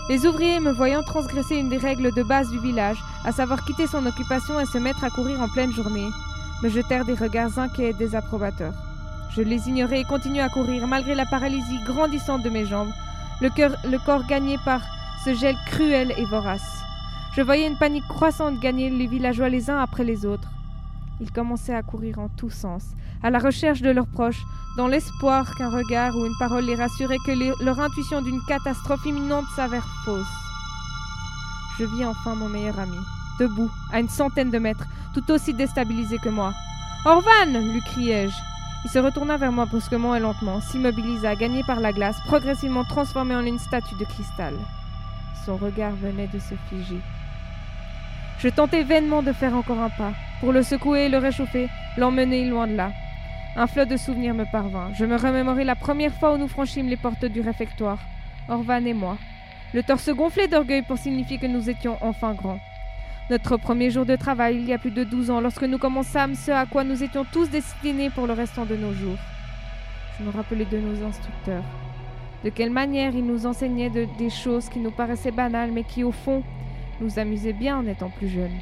Les 0.10 0.26
ouvriers, 0.26 0.60
me 0.60 0.74
voyant 0.74 1.04
transgresser 1.04 1.56
une 1.56 1.70
des 1.70 1.78
règles 1.78 2.14
de 2.14 2.24
base 2.24 2.50
du 2.50 2.60
village, 2.60 3.02
à 3.24 3.32
savoir 3.32 3.64
quitter 3.64 3.88
son 3.88 4.06
occupation 4.06 4.60
et 4.60 4.66
se 4.66 4.78
mettre 4.78 5.06
à 5.06 5.10
courir 5.10 5.42
en 5.42 5.48
pleine 5.48 5.72
journée, 5.72 6.10
me 6.62 6.68
jetèrent 6.68 7.06
des 7.06 7.16
regards 7.16 7.60
inquiets 7.60 7.92
et 7.92 7.94
désapprobateurs. 7.94 8.74
Je 9.36 9.42
les 9.42 9.70
ignorais 9.70 10.02
et 10.02 10.06
continuai 10.06 10.42
à 10.42 10.50
courir, 10.50 10.86
malgré 10.88 11.16
la 11.16 11.26
paralysie 11.26 11.84
grandissante 11.86 12.44
de 12.44 12.50
mes 12.50 12.66
jambes, 12.66 12.92
le, 13.44 14.06
corps 14.06 14.26
gagné 14.26 14.58
par 14.64 14.82
ce 15.26 15.34
gel 15.34 15.56
cruel 15.66 16.14
et 16.18 16.26
vorace. 16.26 16.82
Je 17.36 17.42
voyais 17.42 17.68
une 17.68 17.78
panique 17.78 18.08
croissante 18.08 18.60
gagner 18.60 18.90
les 18.90 19.08
villageois 19.08 19.50
les 19.50 19.70
uns 19.70 19.80
après 19.80 20.04
les 20.04 20.26
autres. 20.26 20.48
Ils 21.20 21.32
commençaient 21.32 21.76
à 21.76 21.84
courir 21.84 22.20
en 22.20 22.30
tous 22.30 22.50
sens, 22.50 22.84
à 23.22 23.30
la 23.30 23.40
recherche 23.40 23.82
de 23.82 23.90
leurs 23.90 24.08
proches, 24.08 24.44
dans 24.78 24.88
l'espoir 24.88 25.54
qu'un 25.56 25.70
regard 25.70 26.16
ou 26.16 26.26
une 26.26 26.38
parole 26.40 26.66
les 26.66 26.76
rassurait 26.76 27.18
que 27.26 27.64
leur 27.64 27.80
intuition 27.80 28.22
d'une 28.22 28.42
catastrophe 28.48 29.06
imminente 29.06 29.46
s'avère 29.56 29.88
fausse. 30.06 30.26
Je 31.78 31.86
vis 31.86 32.06
enfin 32.06 32.36
mon 32.36 32.50
meilleur 32.50 32.80
ami, 32.80 32.98
debout, 33.40 33.72
à 33.92 34.00
une 34.00 34.10
centaine 34.10 34.52
de 34.52 34.60
mètres, 34.60 34.86
tout 35.14 35.32
aussi 35.32 35.54
déstabilisé 35.54 36.18
que 36.18 36.30
moi. 36.30 36.54
Orvan 37.06 37.52
lui 37.52 37.82
criai-je. 37.82 38.53
Il 38.86 38.90
se 38.90 39.00
retourna 39.00 39.38
vers 39.38 39.52
moi 39.52 39.66
brusquement 39.66 40.14
et 40.14 40.20
lentement, 40.20 40.60
s'immobilisa, 40.60 41.36
gagné 41.36 41.64
par 41.64 41.80
la 41.80 41.94
glace, 41.94 42.20
progressivement 42.26 42.84
transformé 42.84 43.34
en 43.34 43.46
une 43.46 43.60
statue 43.60 43.96
de 43.96 44.04
cristal. 44.04 44.56
Son 45.46 45.56
regard 45.56 45.94
venait 45.94 46.28
de 46.28 46.40
se 46.40 46.56
figer. 46.70 47.00
Je 48.40 48.50
tentai 48.50 48.84
vainement 48.84 49.24
de 49.24 49.32
faire 49.32 49.56
encore 49.56 49.80
un 49.80 49.90
pas, 49.90 50.12
pour 50.42 50.52
le 50.52 50.64
secouer 50.64 51.08
le 51.08 51.18
réchauffer, 51.18 51.70
l'emmener 51.96 52.46
loin 52.46 52.68
de 52.68 52.76
là. 52.76 52.92
Un 53.56 53.68
flot 53.68 53.86
de 53.86 53.96
souvenirs 53.96 54.34
me 54.34 54.46
parvint. 54.52 54.92
Je 54.96 55.06
me 55.06 55.16
remémorai 55.16 55.64
la 55.64 55.76
première 55.76 56.14
fois 56.14 56.34
où 56.34 56.38
nous 56.38 56.50
franchîmes 56.50 56.90
les 56.90 56.98
portes 56.98 57.24
du 57.24 57.40
réfectoire, 57.40 58.00
Orvan 58.50 58.84
et 58.86 58.94
moi. 58.94 59.18
Le 59.74 59.82
torse 59.82 60.10
gonflé 60.10 60.48
d'orgueil 60.48 60.82
pour 60.82 60.98
signifier 60.98 61.38
que 61.38 61.48
nous 61.48 61.70
étions 61.70 61.98
enfin 62.02 62.34
grands. 62.34 62.60
Notre 63.30 63.56
premier 63.56 63.90
jour 63.90 64.06
de 64.06 64.18
travail, 64.18 64.58
il 64.58 64.66
y 64.66 64.74
a 64.74 64.78
plus 64.78 64.92
de 64.92 65.06
douze 65.06 65.32
ans, 65.32 65.40
lorsque 65.40 65.64
nous 65.64 65.78
commençâmes 65.78 66.36
ce 66.36 66.52
à 66.52 66.66
quoi 66.66 66.84
nous 66.84 67.04
étions 67.04 67.26
tous 67.32 67.50
destinés 67.50 68.10
pour 68.10 68.28
le 68.28 68.34
restant 68.34 68.66
de 68.66 68.76
nos 68.76 68.92
jours. 68.94 69.18
Je 70.20 70.26
me 70.26 70.30
rappelais 70.30 70.66
de 70.66 70.78
nos 70.78 71.08
instructeurs. 71.08 71.64
De 72.44 72.50
quelle 72.50 72.70
manière 72.70 73.16
ils 73.16 73.26
nous 73.26 73.46
enseignaient 73.46 73.90
des 73.90 74.30
choses 74.30 74.68
qui 74.68 74.80
nous 74.80 74.92
paraissaient 74.92 75.32
banales, 75.32 75.72
mais 75.72 75.86
qui, 75.86 76.04
au 76.04 76.12
fond, 76.12 76.44
nous 77.00 77.18
amusaient 77.18 77.54
bien 77.54 77.78
en 77.78 77.88
étant 77.88 78.10
plus 78.10 78.28
jeunes. 78.28 78.60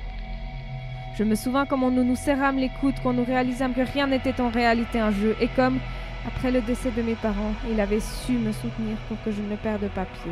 Je 1.17 1.23
me 1.23 1.33
souviens 1.33 1.65
comment 1.65 1.89
nous 1.89 2.03
nous 2.03 2.15
serrâmes 2.15 2.57
les 2.57 2.69
coudes 2.79 2.99
quand 3.01 3.13
nous 3.13 3.25
réalisâmes 3.25 3.73
que 3.73 3.81
rien 3.81 4.05
n'était 4.05 4.39
en 4.39 4.49
réalité 4.49 4.99
un 4.99 5.11
jeu, 5.11 5.35
et 5.41 5.47
comme, 5.47 5.79
après 6.27 6.51
le 6.51 6.61
décès 6.61 6.91
de 6.91 7.01
mes 7.01 7.15
parents, 7.15 7.53
il 7.71 7.79
avait 7.81 7.99
su 7.99 8.33
me 8.33 8.51
soutenir 8.51 8.95
pour 9.07 9.17
que 9.23 9.31
je 9.31 9.41
ne 9.41 9.55
perde 9.55 9.89
pas 9.89 10.05
pied. 10.05 10.31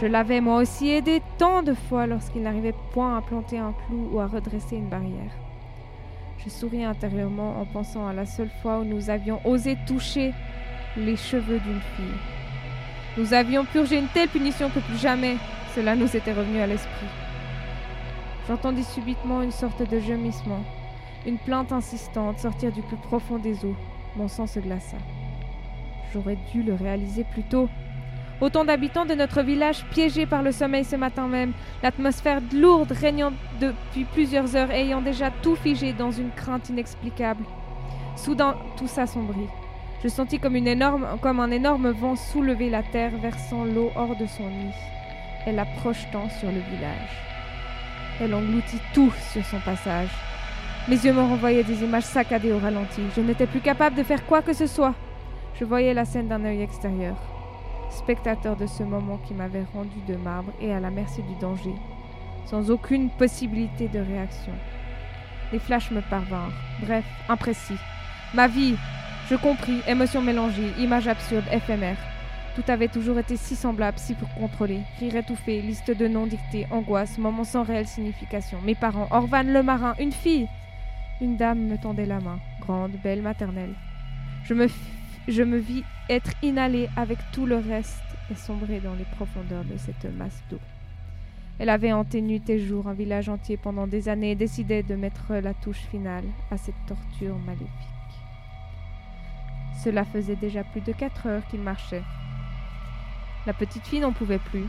Je 0.00 0.06
l'avais 0.06 0.40
moi 0.40 0.58
aussi 0.58 0.90
aidé 0.90 1.20
tant 1.38 1.62
de 1.62 1.74
fois 1.74 2.06
lorsqu'il 2.06 2.42
n'arrivait 2.42 2.74
point 2.92 3.16
à 3.16 3.20
planter 3.20 3.58
un 3.58 3.72
clou 3.72 4.10
ou 4.12 4.20
à 4.20 4.28
redresser 4.28 4.76
une 4.76 4.88
barrière. 4.88 5.32
Je 6.38 6.48
souris 6.48 6.84
intérieurement 6.84 7.60
en 7.60 7.64
pensant 7.64 8.06
à 8.06 8.12
la 8.12 8.24
seule 8.24 8.50
fois 8.62 8.78
où 8.78 8.84
nous 8.84 9.10
avions 9.10 9.40
osé 9.44 9.76
toucher 9.88 10.32
les 10.96 11.16
cheveux 11.16 11.58
d'une 11.58 11.80
fille. 11.96 12.18
Nous 13.16 13.34
avions 13.34 13.64
purgé 13.64 13.98
une 13.98 14.06
telle 14.06 14.28
punition 14.28 14.70
que 14.70 14.78
plus 14.78 14.98
jamais 14.98 15.36
cela 15.74 15.96
nous 15.96 16.16
était 16.16 16.32
revenu 16.32 16.60
à 16.60 16.68
l'esprit. 16.68 17.06
J'entendis 18.46 18.84
subitement 18.84 19.42
une 19.42 19.50
sorte 19.50 19.82
de 19.82 19.98
gémissement, 19.98 20.62
une 21.26 21.38
plainte 21.38 21.72
insistante 21.72 22.38
sortir 22.38 22.70
du 22.70 22.82
plus 22.82 22.96
profond 22.96 23.38
des 23.38 23.64
eaux. 23.64 23.76
Mon 24.16 24.28
sang 24.28 24.46
se 24.46 24.60
glaça. 24.60 24.96
J'aurais 26.12 26.38
dû 26.52 26.62
le 26.62 26.74
réaliser 26.74 27.24
plus 27.24 27.42
tôt. 27.42 27.68
Autant 28.40 28.64
d'habitants 28.64 29.04
de 29.04 29.14
notre 29.14 29.42
village 29.42 29.84
piégés 29.90 30.26
par 30.26 30.42
le 30.42 30.52
sommeil 30.52 30.84
ce 30.84 30.94
matin 30.94 31.26
même, 31.26 31.52
l'atmosphère 31.82 32.40
lourde 32.54 32.92
régnant 32.92 33.32
depuis 33.60 34.04
plusieurs 34.04 34.54
heures 34.54 34.70
ayant 34.70 35.00
déjà 35.00 35.30
tout 35.42 35.56
figé 35.56 35.92
dans 35.92 36.12
une 36.12 36.30
crainte 36.30 36.68
inexplicable. 36.68 37.44
Soudain, 38.14 38.54
tout 38.76 38.86
s'assombrit. 38.86 39.48
Je 40.04 40.08
sentis 40.08 40.38
comme, 40.38 40.54
un 40.54 41.50
énorme 41.50 41.90
vent 41.90 42.14
soulever 42.14 42.70
la 42.70 42.84
terre, 42.84 43.10
versant 43.20 43.64
l'eau 43.64 43.90
hors 43.96 44.14
de 44.14 44.26
son 44.26 44.48
nid 44.48 44.74
et 45.46 45.52
la 45.52 45.64
projetant 45.64 46.28
sur 46.28 46.48
le 46.48 46.60
village. 46.60 47.10
Elle 48.20 48.34
engloutit 48.34 48.80
tout 48.94 49.12
sur 49.32 49.44
son 49.44 49.58
passage. 49.60 50.10
Mes 50.88 50.96
yeux 50.96 51.12
me 51.12 51.20
renvoyaient 51.20 51.64
des 51.64 51.82
images 51.82 52.04
saccadées 52.04 52.52
au 52.52 52.58
ralenti. 52.58 53.02
Je 53.16 53.20
n'étais 53.20 53.46
plus 53.46 53.60
capable 53.60 53.96
de 53.96 54.02
faire 54.04 54.24
quoi 54.26 54.42
que 54.42 54.52
ce 54.52 54.66
soit. 54.66 54.94
Je 55.58 55.64
voyais 55.64 55.94
la 55.94 56.04
scène 56.04 56.28
d'un 56.28 56.44
œil 56.44 56.62
extérieur, 56.62 57.16
spectateur 57.90 58.56
de 58.56 58.66
ce 58.66 58.82
moment 58.82 59.18
qui 59.26 59.34
m'avait 59.34 59.64
rendu 59.74 59.98
de 60.06 60.16
marbre 60.16 60.52
et 60.60 60.72
à 60.72 60.80
la 60.80 60.90
merci 60.90 61.22
du 61.22 61.34
danger, 61.40 61.74
sans 62.46 62.70
aucune 62.70 63.10
possibilité 63.10 63.88
de 63.88 63.98
réaction. 63.98 64.52
Les 65.52 65.58
flashs 65.58 65.90
me 65.90 66.00
parvinrent, 66.02 66.52
bref, 66.80 67.04
imprécis. 67.28 67.78
Ma 68.34 68.48
vie, 68.48 68.76
je 69.30 69.36
compris, 69.36 69.80
émotions 69.86 70.22
mélangées, 70.22 70.72
images 70.78 71.08
absurdes, 71.08 71.48
éphémères. 71.52 71.98
Tout 72.54 72.72
avait 72.72 72.88
toujours 72.88 73.18
été 73.18 73.36
si 73.36 73.54
semblable, 73.54 73.98
si 73.98 74.14
pour 74.14 74.32
contrôler. 74.34 74.80
Rire 74.98 75.16
étouffé, 75.16 75.60
liste 75.62 75.90
de 75.96 76.08
noms 76.08 76.26
dictés, 76.26 76.66
angoisse, 76.70 77.16
moments 77.16 77.44
sans 77.44 77.62
réelle 77.62 77.86
signification. 77.86 78.58
Mes 78.64 78.74
parents, 78.74 79.06
Orvan 79.10 79.44
le 79.44 79.62
marin, 79.62 79.94
une 80.00 80.12
fille 80.12 80.48
Une 81.20 81.36
dame 81.36 81.68
me 81.68 81.78
tendait 81.78 82.06
la 82.06 82.20
main, 82.20 82.40
grande, 82.60 82.92
belle, 83.02 83.22
maternelle. 83.22 83.74
Je 84.44 84.54
me, 84.54 84.66
je 85.28 85.42
me 85.42 85.58
vis 85.58 85.84
être 86.08 86.30
inhalée 86.42 86.88
avec 86.96 87.18
tout 87.32 87.44
le 87.44 87.56
reste 87.56 88.02
et 88.30 88.34
sombrer 88.34 88.80
dans 88.80 88.94
les 88.94 89.04
profondeurs 89.04 89.64
de 89.64 89.76
cette 89.76 90.06
masse 90.16 90.42
d'eau. 90.50 90.58
Elle 91.58 91.68
avait 91.68 91.92
hanté 91.92 92.22
nuit 92.22 92.42
et 92.48 92.58
jour 92.58 92.88
un 92.88 92.94
village 92.94 93.28
entier 93.28 93.56
pendant 93.56 93.86
des 93.86 94.08
années 94.08 94.32
et 94.32 94.36
décidait 94.36 94.82
de 94.82 94.94
mettre 94.94 95.34
la 95.34 95.54
touche 95.54 95.82
finale 95.90 96.24
à 96.50 96.56
cette 96.56 96.86
torture 96.86 97.36
maléfique. 97.40 97.68
Cela 99.84 100.04
faisait 100.04 100.36
déjà 100.36 100.64
plus 100.64 100.80
de 100.80 100.92
quatre 100.92 101.26
heures 101.26 101.46
qu'il 101.48 101.60
marchait. 101.60 102.02
La 103.46 103.52
petite 103.52 103.86
fille 103.86 104.00
n'en 104.00 104.12
pouvait 104.12 104.38
plus 104.38 104.66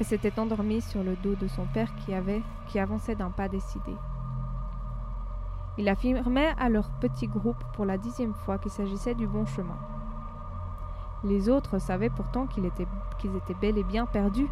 et 0.00 0.04
s'était 0.04 0.38
endormie 0.38 0.82
sur 0.82 1.02
le 1.02 1.16
dos 1.16 1.34
de 1.34 1.48
son 1.48 1.66
père 1.66 1.92
qui, 2.04 2.14
avait, 2.14 2.42
qui 2.68 2.78
avançait 2.78 3.16
d'un 3.16 3.30
pas 3.30 3.48
décidé. 3.48 3.92
Il 5.78 5.88
affirmait 5.88 6.54
à 6.58 6.68
leur 6.68 6.90
petit 7.00 7.28
groupe 7.28 7.62
pour 7.74 7.84
la 7.84 7.98
dixième 7.98 8.34
fois 8.34 8.58
qu'il 8.58 8.72
s'agissait 8.72 9.14
du 9.14 9.28
bon 9.28 9.46
chemin. 9.46 9.78
Les 11.22 11.48
autres 11.48 11.78
savaient 11.78 12.10
pourtant 12.10 12.46
qu'ils 12.46 12.66
étaient, 12.66 12.86
bel 13.60 13.78
et 13.78 13.84
bien 13.84 14.04
perdus. 14.04 14.48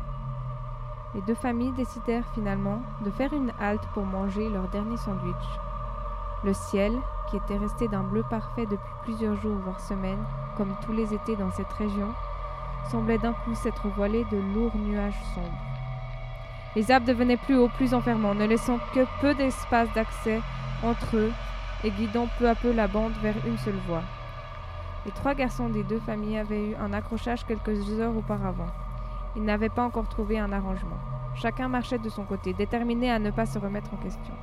Les 1.16 1.20
deux 1.22 1.34
familles 1.34 1.72
décidèrent 1.72 2.28
finalement 2.32 2.78
de 3.04 3.10
faire 3.10 3.32
une 3.32 3.52
halte 3.58 3.86
pour 3.92 4.04
manger 4.04 4.48
leur 4.48 4.68
dernier 4.68 4.96
sandwich. 4.98 5.34
Le 6.44 6.52
ciel, 6.52 6.92
qui 7.28 7.36
était 7.38 7.56
resté 7.56 7.88
d'un 7.88 8.04
bleu 8.04 8.22
parfait 8.30 8.66
depuis 8.66 8.92
plusieurs 9.02 9.34
jours 9.36 9.56
voire 9.64 9.80
semaines, 9.80 10.24
comme 10.56 10.76
tous 10.84 10.92
les 10.92 11.12
étés 11.12 11.34
dans 11.34 11.50
cette 11.50 11.72
région, 11.72 12.08
semblait 12.88 13.18
d'un 13.18 13.32
coup 13.32 13.54
s'être 13.54 13.88
voilé 13.88 14.24
de 14.30 14.36
lourds 14.54 14.76
nuages 14.76 15.20
sombres. 15.34 15.48
Les 16.76 16.88
arbres 16.92 17.06
devenaient 17.06 17.36
plus 17.36 17.56
hauts, 17.56 17.70
plus 17.76 17.94
enfermants, 17.94 18.34
ne 18.34 18.46
laissant 18.46 18.78
que 18.94 19.04
peu 19.20 19.34
d'espace 19.34 19.92
d'accès 19.94 20.40
entre 20.82 21.16
eux 21.16 21.32
et 21.84 21.90
guidant 21.90 22.28
peu 22.38 22.48
à 22.48 22.54
peu 22.54 22.72
la 22.72 22.88
bande 22.88 23.12
vers 23.22 23.34
une 23.46 23.58
seule 23.58 23.78
voie. 23.86 24.02
Les 25.04 25.12
trois 25.12 25.34
garçons 25.34 25.68
des 25.68 25.84
deux 25.84 26.00
familles 26.00 26.38
avaient 26.38 26.70
eu 26.70 26.74
un 26.74 26.92
accrochage 26.92 27.44
quelques 27.44 27.90
heures 28.00 28.16
auparavant. 28.16 28.66
Ils 29.36 29.44
n'avaient 29.44 29.68
pas 29.68 29.84
encore 29.84 30.08
trouvé 30.08 30.38
un 30.38 30.52
arrangement. 30.52 30.98
Chacun 31.36 31.68
marchait 31.68 31.98
de 31.98 32.08
son 32.08 32.24
côté, 32.24 32.54
déterminé 32.54 33.10
à 33.10 33.18
ne 33.18 33.30
pas 33.30 33.46
se 33.46 33.58
remettre 33.58 33.92
en 33.92 33.98
question. 33.98 34.34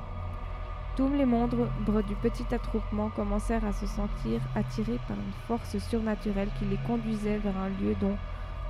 Tous 0.96 1.10
les 1.10 1.26
membres 1.26 1.66
du 2.06 2.14
petit 2.14 2.46
attroupement 2.54 3.10
commencèrent 3.10 3.64
à 3.64 3.72
se 3.72 3.86
sentir 3.86 4.40
attirés 4.54 5.00
par 5.08 5.16
une 5.16 5.32
force 5.48 5.76
surnaturelle 5.78 6.50
qui 6.58 6.66
les 6.66 6.78
conduisait 6.86 7.38
vers 7.38 7.56
un 7.56 7.68
lieu 7.68 7.96
dont 8.00 8.16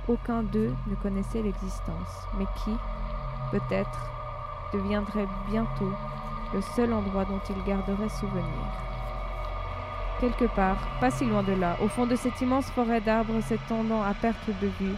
aucun 0.07 0.41
d'eux 0.41 0.73
ne 0.87 0.95
connaissait 0.95 1.43
l'existence, 1.43 2.27
mais 2.39 2.45
qui, 2.63 2.71
peut-être, 3.51 4.09
deviendrait 4.73 5.27
bientôt 5.49 5.91
le 6.55 6.61
seul 6.61 6.93
endroit 6.93 7.25
dont 7.25 7.41
ils 7.49 7.63
garderaient 7.65 8.09
souvenir. 8.09 8.65
Quelque 10.21 10.45
part, 10.45 10.77
pas 11.01 11.11
si 11.11 11.25
loin 11.25 11.43
de 11.43 11.51
là, 11.51 11.75
au 11.81 11.89
fond 11.89 12.05
de 12.05 12.15
cette 12.15 12.39
immense 12.39 12.67
forêt 12.71 13.01
d'arbres 13.01 13.41
s'étendant 13.41 14.01
à 14.01 14.13
perte 14.13 14.49
de 14.61 14.67
vue, 14.79 14.95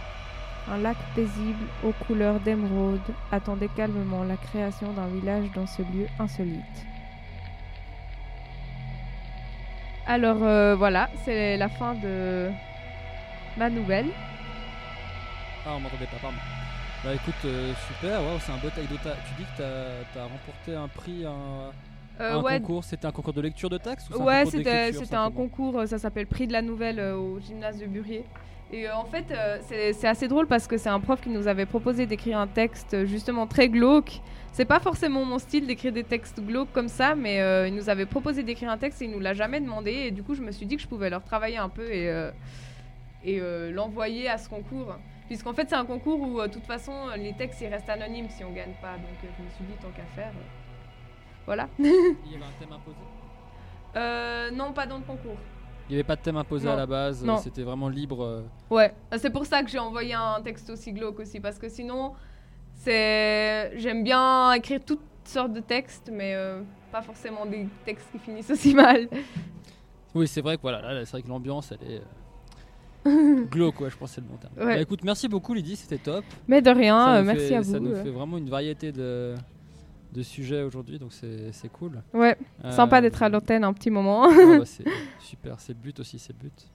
un 0.70 0.78
lac 0.78 0.96
paisible 1.16 1.66
aux 1.82 1.92
couleurs 2.06 2.38
d'émeraude 2.38 3.00
attendait 3.32 3.70
calmement 3.76 4.22
la 4.22 4.36
création 4.36 4.92
d'un 4.92 5.08
village 5.08 5.50
dans 5.54 5.66
ce 5.66 5.82
lieu 5.82 6.06
insolite. 6.20 6.86
Alors 10.06 10.42
euh, 10.42 10.76
voilà, 10.76 11.08
c'est 11.24 11.56
la 11.56 11.68
fin 11.68 11.94
de 11.94 12.50
ma 13.56 13.68
nouvelle. 13.68 14.10
Ah, 15.66 15.70
on 15.74 15.80
m'entendait 15.80 16.06
pas, 16.06 16.18
pardon. 16.22 16.38
Bah 17.04 17.14
écoute, 17.14 17.34
euh, 17.44 17.72
super, 17.86 18.20
wow, 18.20 18.40
c'est 18.40 18.50
un 18.50 18.56
beau 18.56 18.70
taille 18.70 18.86
Tu 18.88 19.34
dis 19.38 19.44
que 19.44 19.56
tu 19.56 20.18
as, 20.18 20.22
remporté 20.22 20.74
un 20.74 20.88
prix, 20.88 21.24
un, 21.24 21.70
euh, 22.20 22.40
un 22.40 22.58
concours. 22.58 22.82
C'était 22.82 23.06
un 23.06 23.12
concours 23.12 23.32
de 23.32 23.40
lecture 23.40 23.70
de 23.70 23.78
texte 23.78 24.10
ou 24.10 24.20
Ouais, 24.20 24.44
c'était 24.46 25.14
un 25.14 25.30
concours, 25.30 25.86
ça 25.86 25.98
s'appelle 25.98 26.26
Prix 26.26 26.48
de 26.48 26.52
la 26.52 26.60
Nouvelle 26.60 27.00
au 27.00 27.38
gymnase 27.38 27.78
de 27.78 27.86
Burier. 27.86 28.24
Et 28.72 28.90
en 28.90 29.04
fait, 29.04 29.32
c'est 29.68 30.08
assez 30.08 30.26
drôle 30.26 30.48
parce 30.48 30.66
que 30.66 30.76
c'est 30.76 30.88
un 30.88 30.98
prof 30.98 31.20
qui 31.20 31.30
nous 31.30 31.46
avait 31.46 31.66
proposé 31.66 32.04
d'écrire 32.04 32.38
un 32.38 32.48
texte 32.48 33.06
justement 33.06 33.46
très 33.46 33.68
glauque. 33.68 34.20
C'est 34.52 34.64
pas 34.64 34.80
forcément 34.80 35.24
mon 35.24 35.38
style 35.38 35.68
d'écrire 35.68 35.92
des 35.92 36.04
textes 36.04 36.40
glauques 36.44 36.72
comme 36.72 36.88
ça, 36.88 37.14
mais 37.14 37.36
il 37.68 37.74
nous 37.76 37.88
avait 37.88 38.06
proposé 38.06 38.42
d'écrire 38.42 38.70
un 38.70 38.76
texte 38.76 39.00
et 39.02 39.04
il 39.04 39.12
nous 39.12 39.20
l'a 39.20 39.34
jamais 39.34 39.60
demandé. 39.60 39.92
Et 39.92 40.10
du 40.10 40.24
coup, 40.24 40.34
je 40.34 40.42
me 40.42 40.50
suis 40.50 40.66
dit 40.66 40.74
que 40.74 40.82
je 40.82 40.88
pouvais 40.88 41.10
leur 41.10 41.22
travailler 41.22 41.58
un 41.58 41.68
peu 41.68 41.88
et, 41.90 42.12
et 43.24 43.40
l'envoyer 43.70 44.28
à 44.28 44.36
ce 44.36 44.48
concours. 44.48 44.96
Puisqu'en 45.28 45.52
fait, 45.52 45.68
c'est 45.68 45.76
un 45.76 45.84
concours 45.84 46.20
où, 46.20 46.40
de 46.40 46.46
toute 46.48 46.64
façon, 46.64 46.92
les 47.16 47.34
textes 47.34 47.60
ils 47.60 47.68
restent 47.68 47.90
anonymes 47.90 48.30
si 48.30 48.42
on 48.44 48.50
gagne 48.50 48.74
pas. 48.80 48.94
Donc, 48.94 49.16
je 49.22 49.42
me 49.44 49.50
suis 49.50 49.64
dit, 49.64 49.74
tant 49.80 49.90
qu'à 49.90 50.04
faire. 50.16 50.32
Voilà. 51.44 51.68
Il 51.78 51.86
y 51.86 52.34
avait 52.34 52.44
un 52.44 52.58
thème 52.58 52.72
imposé 52.72 52.96
euh, 53.96 54.50
Non, 54.50 54.72
pas 54.72 54.86
dans 54.86 54.98
le 54.98 55.04
concours. 55.04 55.36
Il 55.88 55.92
n'y 55.92 55.96
avait 55.96 56.06
pas 56.06 56.16
de 56.16 56.20
thème 56.20 56.36
imposé 56.36 56.68
à 56.68 56.76
la 56.76 56.86
base, 56.86 57.24
c'était 57.42 57.62
vraiment 57.62 57.88
libre. 57.88 58.22
Euh. 58.22 58.42
Ouais, 58.68 58.94
c'est 59.16 59.30
pour 59.30 59.46
ça 59.46 59.62
que 59.62 59.70
j'ai 59.70 59.78
envoyé 59.78 60.12
un 60.12 60.40
texte 60.42 60.68
aussi 60.68 60.92
glauque 60.92 61.20
aussi, 61.20 61.40
parce 61.40 61.58
que 61.58 61.70
sinon, 61.70 62.12
c'est 62.74 63.72
j'aime 63.78 64.04
bien 64.04 64.52
écrire 64.52 64.80
toutes 64.84 65.00
sortes 65.24 65.54
de 65.54 65.60
textes, 65.60 66.10
mais 66.12 66.34
euh, 66.34 66.60
pas 66.92 67.00
forcément 67.00 67.46
des 67.46 67.66
textes 67.86 68.10
qui 68.12 68.18
finissent 68.18 68.50
aussi 68.50 68.74
mal. 68.84 69.08
Oui, 70.14 70.28
c'est 70.28 70.42
vrai 70.42 70.56
que 70.56 70.62
voilà, 70.62 70.82
là, 70.82 71.04
c'est 71.06 71.12
vrai 71.12 71.22
que 71.22 71.28
l'ambiance, 71.28 71.72
elle 71.72 71.90
est 71.90 72.02
glauque, 73.50 73.80
ouais, 73.80 73.90
je 73.90 73.96
pense 73.96 74.10
que 74.10 74.14
c'est 74.16 74.20
le 74.20 74.26
bon 74.26 74.36
terme. 74.36 74.52
Bah, 74.56 74.78
écoute, 74.78 75.02
merci 75.04 75.28
beaucoup 75.28 75.54
Lydie, 75.54 75.76
c'était 75.76 75.98
top. 75.98 76.24
Mais 76.46 76.62
de 76.62 76.70
rien, 76.70 77.22
merci 77.22 77.54
à 77.54 77.60
vous. 77.60 77.72
Ça 77.72 77.80
nous 77.80 77.94
fait 77.94 78.10
vraiment 78.10 78.38
une 78.38 78.48
variété 78.48 78.92
de, 78.92 79.34
de 80.12 80.22
sujets 80.22 80.62
aujourd'hui, 80.62 80.98
donc 80.98 81.12
c'est 81.12 81.72
cool. 81.72 82.02
Ouais, 82.14 82.36
sympa 82.70 83.00
d'être 83.00 83.22
à 83.22 83.28
l'antenne 83.28 83.64
un 83.64 83.72
petit 83.72 83.90
moment. 83.90 84.24
Ah 84.24 84.58
bah, 84.58 84.64
c'est 84.64 84.84
super, 85.20 85.60
c'est 85.60 85.72
le 85.72 85.78
but 85.80 85.98
aussi, 86.00 86.18
c'est 86.18 86.32
le 86.32 86.38
but. 86.48 86.68